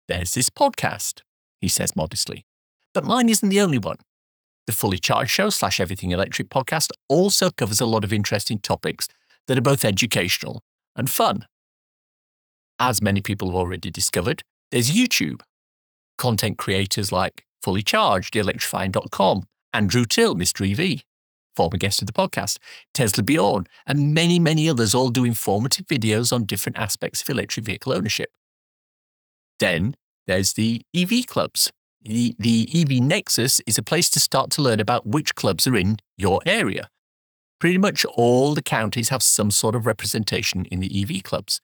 there's 0.09 0.35
this 0.35 0.51
podcast, 0.51 1.23
he 1.61 1.69
says 1.69 1.95
modestly. 1.95 2.45
But 2.93 3.05
mine 3.05 3.29
isn't 3.29 3.49
the 3.49 3.61
only 3.61 3.79
one. 3.79 3.99
The 4.67 4.73
Fully 4.73 4.99
Charged 4.99 5.31
Show 5.31 5.51
slash 5.51 5.81
Everything 5.81 6.11
Electric 6.11 6.49
podcast 6.49 6.91
also 7.09 7.51
covers 7.51 7.81
a 7.81 7.87
lot 7.87 8.05
of 8.05 8.13
interesting 8.13 8.59
topics 8.59 9.09
that 9.47 9.57
are 9.57 9.63
both 9.63 9.85
educational 9.85 10.61
and 10.97 11.09
fun. 11.09 11.47
As 12.79 13.01
many 13.01 13.21
people 13.21 13.49
have 13.49 13.57
already 13.57 13.91
discovered, 13.91 14.43
there's 14.71 14.91
YouTube. 14.91 15.41
Content 16.19 16.59
creators 16.59 17.11
like 17.11 17.45
Fully 17.63 17.83
Charged, 17.83 18.35
Electrifying.com, 18.35 19.45
Andrew 19.73 20.05
Till, 20.05 20.35
Mr. 20.35 20.71
EV, 20.71 21.03
former 21.57 21.79
guest 21.79 22.03
of 22.03 22.07
the 22.07 22.13
podcast, 22.13 22.59
Tesla 22.93 23.23
Bjorn, 23.23 23.67
and 23.87 24.13
many, 24.13 24.39
many 24.39 24.69
others 24.69 24.95
all 24.95 25.09
do 25.09 25.25
informative 25.25 25.87
videos 25.87 26.33
on 26.33 26.45
different 26.45 26.79
aspects 26.79 27.23
of 27.23 27.31
electric 27.31 27.65
vehicle 27.65 27.93
ownership. 27.93 28.31
Then 29.59 29.95
there's 30.27 30.53
the 30.53 30.83
EV 30.95 31.27
clubs, 31.27 31.73
the, 32.03 32.35
the 32.39 32.69
EV 32.73 33.03
Nexus 33.03 33.61
is 33.67 33.77
a 33.77 33.83
place 33.83 34.09
to 34.11 34.21
start 34.21 34.51
to 34.53 34.63
learn 34.63 34.81
about 34.81 35.07
which 35.07 35.35
clubs 35.35 35.67
are 35.67 35.77
in 35.77 35.99
your 36.17 36.41
area. 36.47 36.89
Pretty 37.59 37.79
much 37.79 38.05
all 38.05 38.55
the 38.55 38.63
counties 38.63 39.09
have 39.09 39.23
some 39.23 39.51
sort 39.51 39.75
of 39.75 39.85
representation 39.85 40.65
in 40.67 40.81
the 40.81 41.03
EV 41.03 41.23
clubs. 41.23 41.61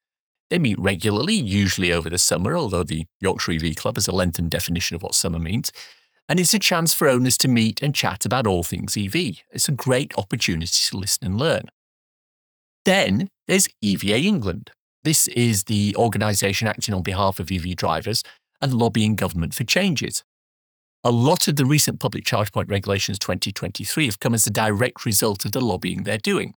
They 0.50 0.58
meet 0.58 0.78
regularly, 0.78 1.34
usually 1.34 1.92
over 1.92 2.10
the 2.10 2.18
summer, 2.18 2.56
although 2.56 2.84
the 2.84 3.06
Yorkshire 3.20 3.52
EV 3.52 3.76
Club 3.76 3.96
has 3.96 4.08
a 4.08 4.12
lengthened 4.12 4.50
definition 4.50 4.94
of 4.94 5.02
what 5.02 5.14
summer 5.14 5.38
means. 5.38 5.72
And 6.28 6.40
it's 6.40 6.54
a 6.54 6.58
chance 6.58 6.94
for 6.94 7.08
owners 7.08 7.36
to 7.38 7.48
meet 7.48 7.82
and 7.82 7.94
chat 7.94 8.24
about 8.24 8.46
all 8.46 8.62
things 8.62 8.96
EV. 8.96 9.42
It's 9.50 9.68
a 9.68 9.72
great 9.72 10.16
opportunity 10.16 10.88
to 10.90 10.96
listen 10.96 11.26
and 11.26 11.38
learn. 11.38 11.68
Then 12.84 13.28
there's 13.46 13.68
EVA 13.80 14.18
England. 14.18 14.70
This 15.02 15.28
is 15.28 15.64
the 15.64 15.94
organisation 15.96 16.66
acting 16.68 16.94
on 16.94 17.02
behalf 17.02 17.38
of 17.40 17.50
EV 17.50 17.76
drivers 17.76 18.22
and 18.60 18.72
lobbying 18.72 19.16
government 19.16 19.54
for 19.54 19.64
changes. 19.64 20.24
A 21.02 21.10
lot 21.10 21.48
of 21.48 21.56
the 21.56 21.66
recent 21.66 22.00
public 22.00 22.24
charge 22.24 22.50
point 22.52 22.70
regulations 22.70 23.18
2023 23.18 24.06
have 24.06 24.20
come 24.20 24.32
as 24.32 24.46
a 24.46 24.50
direct 24.50 25.04
result 25.04 25.44
of 25.44 25.52
the 25.52 25.60
lobbying 25.60 26.04
they're 26.04 26.16
doing. 26.16 26.54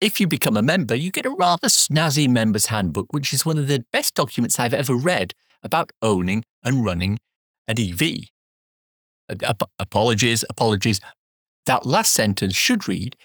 If 0.00 0.20
you 0.20 0.28
become 0.28 0.56
a 0.56 0.62
member, 0.62 0.94
you 0.94 1.10
get 1.10 1.26
a 1.26 1.30
rather 1.30 1.66
snazzy 1.68 2.28
member's 2.28 2.66
handbook, 2.66 3.12
which 3.12 3.32
is 3.32 3.44
one 3.44 3.58
of 3.58 3.66
the 3.66 3.84
best 3.92 4.14
documents 4.14 4.58
I've 4.58 4.74
ever 4.74 4.94
read 4.94 5.34
about 5.62 5.90
owning 6.02 6.44
and 6.64 6.84
running 6.84 7.18
an 7.66 7.80
EV. 7.80 8.28
Ap- 9.42 9.70
apologies, 9.78 10.44
apologies. 10.48 11.00
That 11.66 11.84
last 11.84 12.12
sentence 12.12 12.54
should 12.54 12.88
read 12.88 13.16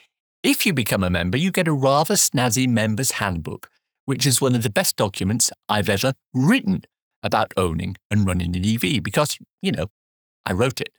If 0.44 0.66
you 0.66 0.74
become 0.74 1.04
a 1.04 1.10
member, 1.10 1.38
you 1.38 1.52
get 1.52 1.68
a 1.68 1.74
rather 1.74 2.16
snazzy 2.16 2.68
member's 2.68 3.12
handbook, 3.12 3.70
which 4.06 4.26
is 4.26 4.42
one 4.42 4.56
of 4.56 4.64
the 4.64 4.70
best 4.70 4.98
documents 4.98 5.52
I've 5.70 5.90
ever 5.90 6.14
written 6.34 6.84
about 7.24 7.54
owning 7.56 7.96
and 8.12 8.26
running 8.28 8.56
an 8.56 8.66
EV 8.66 9.02
because, 9.04 9.38
you 9.62 9.72
know, 9.72 9.88
I 10.46 10.54
wrote 10.54 10.82
it. 10.82 10.90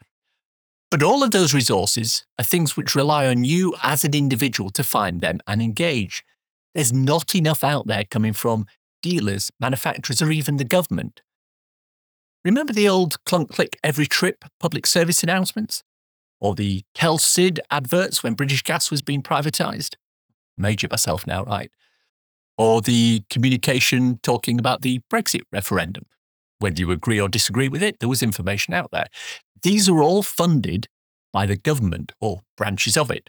But 0.95 1.03
all 1.03 1.25
of 1.25 1.33
those 1.33 1.53
resources 1.53 2.25
are 2.39 2.45
things 2.45 2.77
which 2.77 2.95
rely 2.95 3.27
on 3.27 3.43
you 3.43 3.75
as 3.83 4.05
an 4.05 4.15
individual 4.15 4.71
to 4.71 4.85
find 4.85 5.21
them 5.21 5.41
and 5.45 5.61
engage. 5.61 6.23
There's 6.73 6.93
not 6.93 7.35
enough 7.35 7.65
out 7.65 7.89
there 7.89 8.05
coming 8.05 8.33
from 8.33 8.67
dealers, 9.03 9.51
manufacturers, 9.59 10.23
or 10.23 10.31
even 10.31 10.57
the 10.57 10.63
government. 10.63 11.21
Remember 12.45 12.73
the 12.73 12.89
old 12.89 13.17
clunk 13.25 13.51
click 13.51 13.77
every 13.83 14.07
trip 14.07 14.45
public 14.61 14.87
service 14.87 15.25
announcements? 15.25 15.83
Or 16.41 16.55
the 16.55 16.85
Sid 17.19 17.59
adverts 17.73 18.23
when 18.23 18.35
British 18.35 18.63
Gas 18.63 18.93
was 18.93 19.03
being 19.03 19.21
privatised? 19.21 19.97
Major 20.57 20.87
myself 20.89 21.27
now, 21.27 21.43
right? 21.43 21.73
Or 22.57 22.81
the 22.81 23.25
communication 23.31 24.21
talking 24.23 24.61
about 24.61 24.83
the 24.83 25.01
Brexit 25.13 25.43
referendum? 25.53 26.05
Whether 26.65 26.81
you 26.81 26.91
agree 26.91 27.21
or 27.21 27.29
disagree 27.29 27.69
with 27.69 27.83
it, 27.83 28.01
there 28.01 28.09
was 28.09 28.23
information 28.23 28.73
out 28.73 28.91
there. 28.91 29.07
These 29.63 29.87
are 29.87 30.03
all 30.03 30.23
funded 30.23 30.89
by 31.31 31.45
the 31.45 31.57
government 31.57 32.13
or 32.23 32.41
branches 32.57 32.97
of 32.97 33.11
it. 33.11 33.29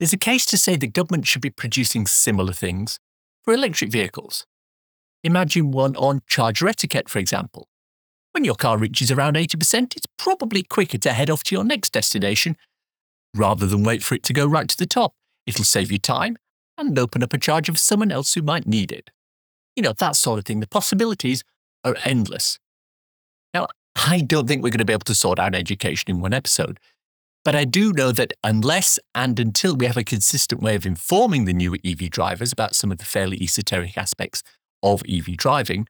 There's 0.00 0.12
a 0.12 0.18
case 0.18 0.44
to 0.46 0.58
say 0.58 0.74
the 0.74 0.88
government 0.88 1.28
should 1.28 1.42
be 1.42 1.50
producing 1.50 2.08
similar 2.08 2.52
things 2.52 2.98
for 3.44 3.54
electric 3.54 3.92
vehicles. 3.92 4.46
Imagine 5.22 5.70
one 5.70 5.94
on 5.94 6.22
charger 6.26 6.66
etiquette, 6.66 7.08
for 7.08 7.20
example. 7.20 7.68
When 8.32 8.42
your 8.42 8.56
car 8.56 8.78
reaches 8.78 9.12
around 9.12 9.36
80%, 9.36 9.96
it's 9.96 10.06
probably 10.18 10.64
quicker 10.64 10.98
to 10.98 11.12
head 11.12 11.30
off 11.30 11.44
to 11.44 11.54
your 11.54 11.64
next 11.64 11.92
destination 11.92 12.56
rather 13.32 13.66
than 13.66 13.84
wait 13.84 14.02
for 14.02 14.16
it 14.16 14.24
to 14.24 14.32
go 14.32 14.44
right 14.44 14.68
to 14.68 14.76
the 14.76 14.86
top. 14.86 15.14
It'll 15.46 15.64
save 15.64 15.92
you 15.92 15.98
time 15.98 16.36
and 16.76 16.98
open 16.98 17.22
up 17.22 17.32
a 17.32 17.38
charger 17.38 17.72
for 17.72 17.78
someone 17.78 18.10
else 18.10 18.34
who 18.34 18.42
might 18.42 18.66
need 18.66 18.90
it. 18.90 19.10
You 19.76 19.84
know, 19.84 19.92
that 19.92 20.16
sort 20.16 20.40
of 20.40 20.44
thing. 20.46 20.58
The 20.58 20.66
possibilities 20.66 21.44
are 21.84 21.96
endless. 22.04 22.58
I 23.96 24.20
don't 24.20 24.46
think 24.46 24.62
we're 24.62 24.70
going 24.70 24.78
to 24.78 24.84
be 24.84 24.92
able 24.92 25.04
to 25.04 25.14
sort 25.14 25.38
out 25.38 25.54
education 25.54 26.10
in 26.10 26.20
one 26.20 26.32
episode, 26.32 26.78
but 27.44 27.54
I 27.54 27.64
do 27.64 27.92
know 27.92 28.12
that 28.12 28.32
unless 28.44 28.98
and 29.14 29.38
until 29.38 29.76
we 29.76 29.86
have 29.86 29.96
a 29.96 30.04
consistent 30.04 30.62
way 30.62 30.74
of 30.74 30.86
informing 30.86 31.44
the 31.44 31.52
new 31.52 31.76
EV 31.84 32.10
drivers 32.10 32.52
about 32.52 32.74
some 32.74 32.92
of 32.92 32.98
the 32.98 33.04
fairly 33.04 33.38
esoteric 33.42 33.98
aspects 33.98 34.42
of 34.82 35.02
EV 35.08 35.36
driving, 35.36 35.86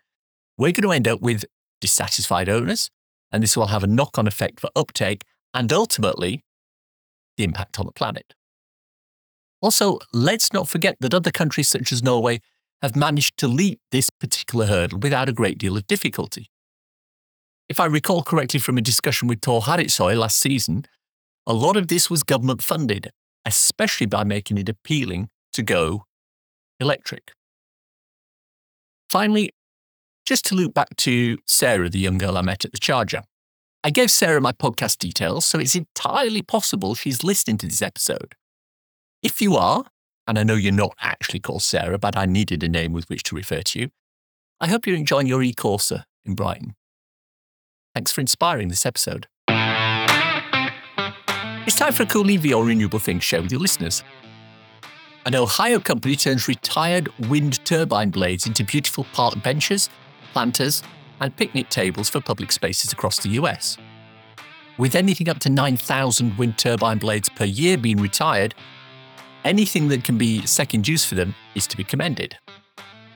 we're 0.59 0.73
going 0.73 0.83
to 0.83 0.93
end 0.93 1.09
up 1.09 1.21
with 1.21 1.45
dissatisfied 1.81 2.49
owners, 2.49 2.91
and 3.31 3.43
this 3.43 3.57
will 3.57 3.69
have 3.69 3.85
a 3.85 3.87
knock 3.87 4.19
on 4.19 4.27
effect 4.27 4.61
for 4.61 4.71
uptake 4.75 5.25
and 5.55 5.73
ultimately 5.73 6.43
the 7.37 7.45
impact 7.45 7.79
on 7.79 7.87
the 7.87 7.93
planet. 7.93 8.35
Also, 9.61 9.99
let's 10.13 10.53
not 10.53 10.69
forget 10.69 10.97
that 11.01 11.15
other 11.15 11.31
countries 11.31 11.69
such 11.69 11.93
as 11.93 12.03
Norway 12.03 12.41
have 12.83 12.97
managed 12.97 13.37
to 13.39 13.47
leap 13.47 13.81
this 13.93 14.11
particular 14.11 14.67
hurdle 14.67 14.99
without 14.99 15.29
a 15.29 15.33
great 15.33 15.57
deal 15.57 15.77
of 15.77 15.87
difficulty. 15.87 16.51
If 17.73 17.81
I 17.81 17.87
recall 17.87 18.23
correctly 18.23 18.61
from 18.61 18.77
a 18.77 18.83
discussion 18.83 19.29
with 19.29 19.41
Tor 19.41 19.63
Haritsoy 19.63 20.15
last 20.15 20.39
season, 20.39 20.85
a 21.47 21.55
lot 21.55 21.75
of 21.75 21.89
this 21.89 22.11
was 22.11 22.23
government 22.23 22.63
funded, 22.63 23.11
especially 23.47 24.05
by 24.05 24.25
making 24.25 24.59
it 24.59 24.69
appealing 24.69 25.31
to 25.55 25.63
go 25.63 26.05
electric. 26.81 27.33
Finally, 29.09 29.53
just 30.27 30.45
to 30.45 30.55
loop 30.55 30.75
back 30.75 30.95
to 30.97 31.39
Sarah, 31.47 31.89
the 31.89 31.99
young 31.99 32.19
girl 32.19 32.37
I 32.37 32.43
met 32.43 32.67
at 32.67 32.73
the 32.73 32.79
charger. 32.79 33.23
I 33.83 33.89
gave 33.89 34.11
Sarah 34.11 34.43
my 34.43 34.53
podcast 34.53 34.99
details, 34.99 35.47
so 35.47 35.59
it's 35.59 35.75
entirely 35.75 36.43
possible 36.43 36.95
she's 36.95 37.25
listening 37.25 37.57
to 37.57 37.67
this 37.67 37.81
episode. 37.81 38.35
If 39.23 39.41
you 39.41 39.57
are, 39.57 39.85
and 40.27 40.39
I 40.39 40.43
know 40.43 40.57
you're 40.57 40.73
not 40.73 40.95
actually 41.01 41.41
called 41.41 41.63
Sarah, 41.63 41.97
but 41.97 42.19
I 42.19 42.27
needed 42.27 42.63
a 42.63 42.69
name 42.69 42.93
with 42.93 43.09
which 43.09 43.23
to 43.23 43.35
refer 43.35 43.63
to 43.63 43.79
you, 43.81 43.89
I 44.61 44.69
hope 44.69 44.87
you're 44.87 44.95
enjoying 44.95 45.27
your 45.27 45.43
e-Corsa 45.43 46.05
in 46.27 46.35
Brighton. 46.35 46.75
Thanks 47.95 48.11
for 48.11 48.23
inspiring 48.23 48.69
this 48.69 48.87
episode. 48.87 49.27
It's 51.67 51.77
time 51.77 51.93
for 51.93 52.05
a 52.05 52.07
cool 52.07 52.31
EV 52.31 52.45
renewable 52.67 52.99
thing 52.99 53.19
to 53.19 53.25
share 53.25 53.43
with 53.43 53.53
your 53.53 53.61
listeners. 53.61 54.03
An 55.27 55.35
Ohio 55.35 55.79
company 55.79 56.17
turns 56.17 56.49
retired 56.49 57.11
wind 57.29 57.63
turbine 57.67 58.11
blades 58.11 58.47
into 58.47 58.65
beautiful 58.65 59.05
park 59.13 59.43
benches, 59.43 59.91
planters, 60.33 60.83
and 61.21 61.37
picnic 61.37 61.69
tables 61.69 62.09
for 62.09 62.21
public 62.21 62.51
spaces 62.51 62.93
across 62.93 63.21
the 63.21 63.29
US. 63.31 63.77
With 64.79 64.95
anything 64.95 65.29
up 65.29 65.39
to 65.41 65.51
9,000 65.51 66.39
wind 66.39 66.57
turbine 66.57 66.99
blades 66.99 67.29
per 67.29 67.45
year 67.45 67.77
being 67.77 67.99
retired, 67.99 68.55
anything 69.45 69.89
that 69.89 70.03
can 70.03 70.17
be 70.17 70.47
second 70.47 70.89
use 70.89 71.05
for 71.05 71.15
them 71.15 71.35
is 71.55 71.67
to 71.67 71.77
be 71.77 71.85
commended. 71.85 72.39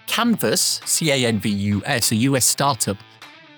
Canvus, 0.07 0.87
C 0.87 1.11
A 1.11 1.27
N 1.27 1.41
V 1.41 1.49
U 1.49 1.83
S, 1.87 2.13
a 2.13 2.17
US 2.17 2.45
startup, 2.45 2.99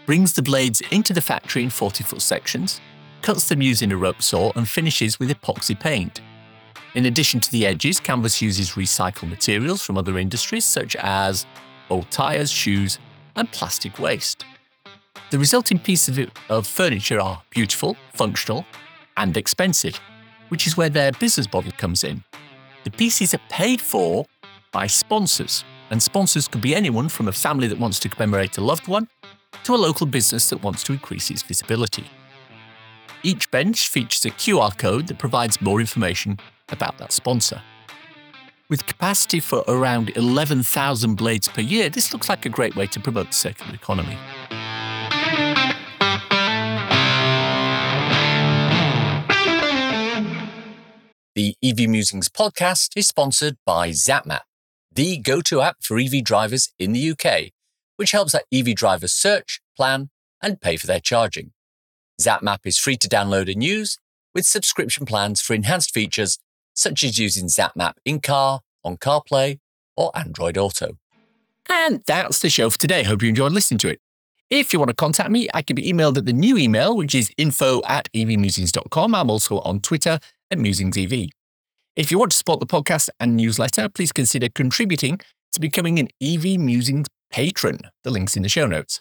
brings 0.09 0.33
the 0.33 0.42
blades 0.42 0.81
into 0.90 1.12
the 1.12 1.21
factory 1.21 1.62
in 1.62 1.68
40 1.68 2.03
foot 2.03 2.23
sections, 2.23 2.81
cuts 3.21 3.47
them 3.47 3.61
using 3.61 3.92
a 3.92 3.97
rope 3.97 4.23
saw, 4.23 4.51
and 4.57 4.66
finishes 4.66 5.21
with 5.21 5.29
epoxy 5.29 5.79
paint. 5.79 6.23
In 6.94 7.05
addition 7.05 7.40
to 7.40 7.53
the 7.53 7.66
edges, 7.66 8.01
Canvus 8.01 8.40
uses 8.40 8.71
recycled 8.71 9.29
materials 9.29 9.83
from 9.83 9.99
other 9.99 10.16
industries 10.16 10.64
such 10.64 10.97
as 10.97 11.44
old 11.90 12.11
tyres, 12.11 12.51
shoes, 12.51 12.99
and 13.37 13.53
plastic 13.53 13.99
waste. 13.99 14.47
The 15.31 15.38
resulting 15.38 15.79
pieces 15.79 16.16
of, 16.16 16.31
of 16.49 16.66
furniture 16.66 17.21
are 17.21 17.42
beautiful, 17.51 17.94
functional, 18.14 18.64
and 19.18 19.37
expensive, 19.37 20.01
which 20.49 20.66
is 20.66 20.75
where 20.75 20.88
their 20.88 21.12
business 21.12 21.53
model 21.53 21.73
comes 21.73 22.03
in. 22.03 22.25
The 22.85 22.90
pieces 22.92 23.35
are 23.35 23.40
paid 23.51 23.83
for 23.83 24.25
by 24.73 24.87
sponsors, 24.87 25.64
and 25.90 26.03
sponsors 26.03 26.49
could 26.49 26.62
be 26.62 26.75
anyone 26.75 27.11
from 27.11 27.29
a 27.29 27.33
family 27.33 27.68
that 27.68 27.79
wants 27.79 27.99
to 28.01 28.09
commemorate 28.09 28.57
a 28.57 28.62
loved 28.62 28.88
one 28.88 29.07
to 29.64 29.74
a 29.74 29.76
local 29.76 30.06
business 30.06 30.48
that 30.50 30.62
wants 30.62 30.82
to 30.84 30.92
increase 30.92 31.30
its 31.30 31.42
visibility. 31.42 32.06
Each 33.22 33.50
bench 33.50 33.88
features 33.88 34.24
a 34.24 34.30
QR 34.30 34.76
code 34.78 35.08
that 35.08 35.18
provides 35.18 35.61
more 35.61 35.80
information 35.80 36.38
about 36.68 36.98
that 36.98 37.12
sponsor. 37.12 37.62
With 38.68 38.87
capacity 38.87 39.40
for 39.40 39.64
around 39.66 40.11
11,000 40.16 41.14
blades 41.14 41.48
per 41.48 41.62
year, 41.62 41.88
this 41.88 42.12
looks 42.12 42.28
like 42.28 42.44
a 42.44 42.50
great 42.50 42.76
way 42.76 42.87
to 42.88 43.00
promote 43.00 43.28
the 43.28 43.32
circular 43.32 43.74
economy. 43.74 44.16
The 51.34 51.54
EV 51.62 51.88
Musings 51.88 52.28
podcast 52.28 52.90
is 52.96 53.06
sponsored 53.06 53.56
by 53.64 53.90
ZapMap, 53.90 54.40
the 54.92 55.18
go 55.18 55.40
to 55.42 55.61
app 55.61 55.76
for 55.82 55.98
EV 55.98 56.24
drivers 56.24 56.72
in 56.78 56.92
the 56.92 57.12
UK, 57.12 57.52
which 57.98 58.12
helps 58.12 58.34
our 58.34 58.42
EV 58.52 58.74
drivers 58.74 59.12
search, 59.12 59.61
plan, 59.76 60.08
and 60.40 60.61
pay 60.61 60.76
for 60.76 60.87
their 60.87 61.00
charging. 61.00 61.50
ZapMap 62.20 62.61
is 62.64 62.78
free 62.78 62.96
to 62.96 63.08
download 63.08 63.52
and 63.52 63.62
use, 63.62 63.98
with 64.34 64.46
subscription 64.46 65.04
plans 65.04 65.40
for 65.40 65.54
enhanced 65.54 65.92
features 65.92 66.38
such 66.74 67.02
as 67.02 67.18
using 67.18 67.46
ZapMap 67.46 67.94
in 68.04 68.20
car, 68.20 68.61
on 68.84 68.96
CarPlay, 68.96 69.58
or 69.96 70.16
Android 70.16 70.56
Auto. 70.56 70.96
And 71.68 72.02
that's 72.06 72.38
the 72.38 72.48
show 72.48 72.70
for 72.70 72.78
today. 72.78 73.02
Hope 73.02 73.22
you 73.22 73.28
enjoyed 73.28 73.52
listening 73.52 73.78
to 73.78 73.88
it. 73.88 74.00
If 74.48 74.72
you 74.72 74.78
want 74.78 74.90
to 74.90 74.94
contact 74.94 75.30
me, 75.30 75.48
I 75.52 75.61
can 75.62 75.74
be 75.74 75.92
emailed 75.92 76.16
at 76.16 76.24
the 76.24 76.32
new 76.32 76.56
email, 76.56 76.96
which 76.96 77.14
is 77.14 77.30
info 77.37 77.82
at 77.87 78.11
evmusings.com. 78.12 79.14
I'm 79.14 79.28
also 79.28 79.58
on 79.61 79.80
Twitter 79.80 80.20
at 80.50 80.58
MusingsEV. 80.58 81.30
If 81.96 82.11
you 82.12 82.18
want 82.18 82.30
to 82.30 82.37
support 82.37 82.61
the 82.61 82.66
podcast 82.66 83.08
and 83.18 83.37
newsletter, 83.37 83.88
please 83.88 84.12
consider 84.12 84.48
contributing 84.48 85.20
to 85.52 85.61
becoming 85.61 85.98
an 85.98 86.08
EV 86.22 86.58
Musings 86.61 87.08
patron. 87.30 87.80
The 88.04 88.10
link's 88.10 88.36
in 88.36 88.42
the 88.42 88.48
show 88.48 88.66
notes. 88.66 89.00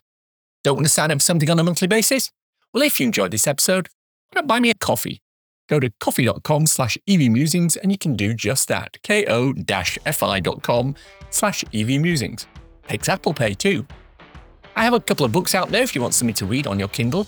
Don't 0.63 0.75
want 0.75 0.85
to 0.85 0.91
sign 0.91 1.11
up 1.11 1.19
for 1.19 1.23
something 1.23 1.49
on 1.49 1.59
a 1.59 1.63
monthly 1.63 1.87
basis? 1.87 2.31
Well, 2.73 2.83
if 2.83 2.99
you 2.99 3.05
enjoyed 3.05 3.31
this 3.31 3.47
episode, 3.47 3.87
why 4.29 4.41
not 4.41 4.47
buy 4.47 4.59
me 4.59 4.69
a 4.69 4.73
coffee? 4.73 5.21
Go 5.69 5.79
to 5.79 5.91
ko-fi.com 5.99 6.65
slash 6.65 6.97
evmusings 7.09 7.77
and 7.81 7.91
you 7.91 7.97
can 7.97 8.15
do 8.15 8.33
just 8.33 8.67
that. 8.67 8.97
ko-fi.com 9.03 10.95
slash 11.29 11.63
evmusings. 11.65 12.45
Takes 12.87 13.09
Apple 13.09 13.33
Pay 13.33 13.53
too. 13.53 13.85
I 14.75 14.83
have 14.83 14.93
a 14.93 14.99
couple 14.99 15.25
of 15.25 15.31
books 15.31 15.55
out 15.55 15.69
there 15.69 15.83
if 15.83 15.95
you 15.95 16.01
want 16.01 16.13
something 16.13 16.35
to 16.35 16.45
read 16.45 16.67
on 16.67 16.79
your 16.79 16.87
Kindle. 16.87 17.27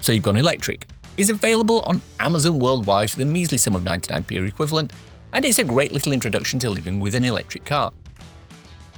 So 0.00 0.12
You've 0.12 0.22
Gone 0.22 0.36
Electric 0.36 0.86
is 1.16 1.30
available 1.30 1.80
on 1.80 2.00
Amazon 2.20 2.58
worldwide 2.58 3.10
for 3.10 3.18
the 3.18 3.24
measly 3.24 3.58
sum 3.58 3.74
of 3.74 3.82
99p 3.82 4.46
equivalent, 4.46 4.92
and 5.32 5.44
it's 5.44 5.58
a 5.58 5.64
great 5.64 5.92
little 5.92 6.12
introduction 6.12 6.58
to 6.60 6.70
living 6.70 7.00
with 7.00 7.14
an 7.14 7.24
electric 7.24 7.64
car. 7.64 7.92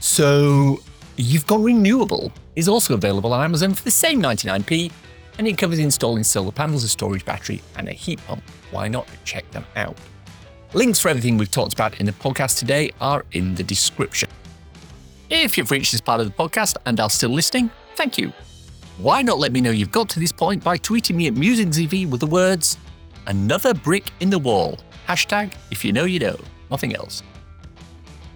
So 0.00 0.80
You've 1.18 1.46
Gone 1.46 1.62
Renewable 1.62 2.30
is 2.56 2.68
also 2.68 2.92
available 2.92 3.32
on 3.32 3.42
Amazon 3.42 3.72
for 3.72 3.82
the 3.82 3.90
same 3.90 4.20
99p, 4.20 4.92
and 5.38 5.48
it 5.48 5.56
covers 5.56 5.78
installing 5.78 6.22
solar 6.22 6.52
panels, 6.52 6.84
a 6.84 6.88
storage 6.88 7.24
battery, 7.24 7.62
and 7.76 7.88
a 7.88 7.92
heat 7.92 8.20
pump. 8.26 8.42
Why 8.70 8.88
not 8.88 9.08
check 9.24 9.50
them 9.50 9.64
out? 9.76 9.96
Links 10.74 11.00
for 11.00 11.08
everything 11.08 11.38
we've 11.38 11.50
talked 11.50 11.72
about 11.72 12.00
in 12.00 12.06
the 12.06 12.12
podcast 12.12 12.58
today 12.58 12.90
are 13.00 13.24
in 13.32 13.54
the 13.54 13.62
description. 13.62 14.28
If 15.30 15.56
you've 15.56 15.70
reached 15.70 15.92
this 15.92 16.02
part 16.02 16.20
of 16.20 16.26
the 16.26 16.34
podcast 16.34 16.76
and 16.84 17.00
are 17.00 17.08
still 17.08 17.30
listening, 17.30 17.70
thank 17.94 18.18
you. 18.18 18.30
Why 18.98 19.22
not 19.22 19.38
let 19.38 19.52
me 19.52 19.62
know 19.62 19.70
you've 19.70 19.90
got 19.90 20.10
to 20.10 20.20
this 20.20 20.32
point 20.32 20.62
by 20.62 20.76
tweeting 20.76 21.16
me 21.16 21.28
at 21.28 21.34
MusingsEV 21.34 22.10
with 22.10 22.20
the 22.20 22.26
words, 22.26 22.76
another 23.26 23.72
brick 23.72 24.10
in 24.20 24.28
the 24.28 24.38
wall. 24.38 24.78
Hashtag, 25.08 25.54
if 25.70 25.82
you 25.82 25.94
know, 25.94 26.04
you 26.04 26.18
know. 26.18 26.36
Nothing 26.70 26.94
else. 26.94 27.22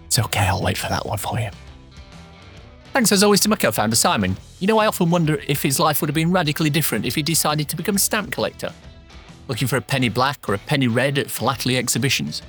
It's 0.07 0.17
okay, 0.17 0.47
I'll 0.47 0.63
wait 0.63 0.79
for 0.79 0.89
that 0.89 1.05
one 1.05 1.19
for 1.19 1.39
you. 1.39 1.49
Thanks 2.93 3.11
as 3.13 3.23
always 3.23 3.39
to 3.41 3.49
my 3.49 3.55
co 3.55 3.71
founder 3.71 3.95
Simon. 3.95 4.35
You 4.59 4.67
know, 4.67 4.77
I 4.77 4.85
often 4.85 5.09
wonder 5.09 5.41
if 5.47 5.63
his 5.63 5.79
life 5.79 6.01
would 6.01 6.09
have 6.09 6.15
been 6.15 6.31
radically 6.31 6.69
different 6.69 7.05
if 7.05 7.15
he 7.15 7.23
decided 7.23 7.69
to 7.69 7.77
become 7.77 7.95
a 7.95 7.99
stamp 7.99 8.31
collector, 8.31 8.73
looking 9.47 9.67
for 9.67 9.77
a 9.77 9.81
penny 9.81 10.09
black 10.09 10.49
or 10.49 10.53
a 10.53 10.57
penny 10.57 10.87
red 10.87 11.17
at 11.17 11.31
philately 11.31 11.77
exhibitions. 11.77 12.41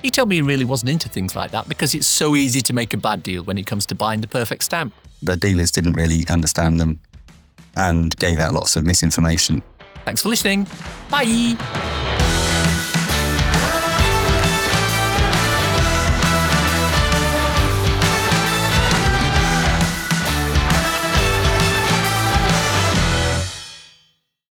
He 0.00 0.10
told 0.10 0.28
me 0.28 0.36
he 0.36 0.42
really 0.42 0.64
wasn't 0.64 0.90
into 0.90 1.08
things 1.08 1.34
like 1.34 1.50
that 1.52 1.68
because 1.68 1.94
it's 1.94 2.06
so 2.06 2.36
easy 2.36 2.60
to 2.60 2.72
make 2.72 2.94
a 2.94 2.98
bad 2.98 3.22
deal 3.22 3.42
when 3.42 3.58
it 3.58 3.66
comes 3.66 3.86
to 3.86 3.94
buying 3.94 4.20
the 4.20 4.28
perfect 4.28 4.62
stamp. 4.62 4.94
The 5.22 5.36
dealers 5.36 5.70
didn't 5.70 5.94
really 5.94 6.24
understand 6.28 6.78
them 6.78 7.00
and 7.76 8.14
gave 8.18 8.38
out 8.38 8.52
lots 8.52 8.76
of 8.76 8.84
misinformation. 8.84 9.62
Thanks 10.04 10.22
for 10.22 10.28
listening. 10.28 10.66
Bye. 11.10 12.12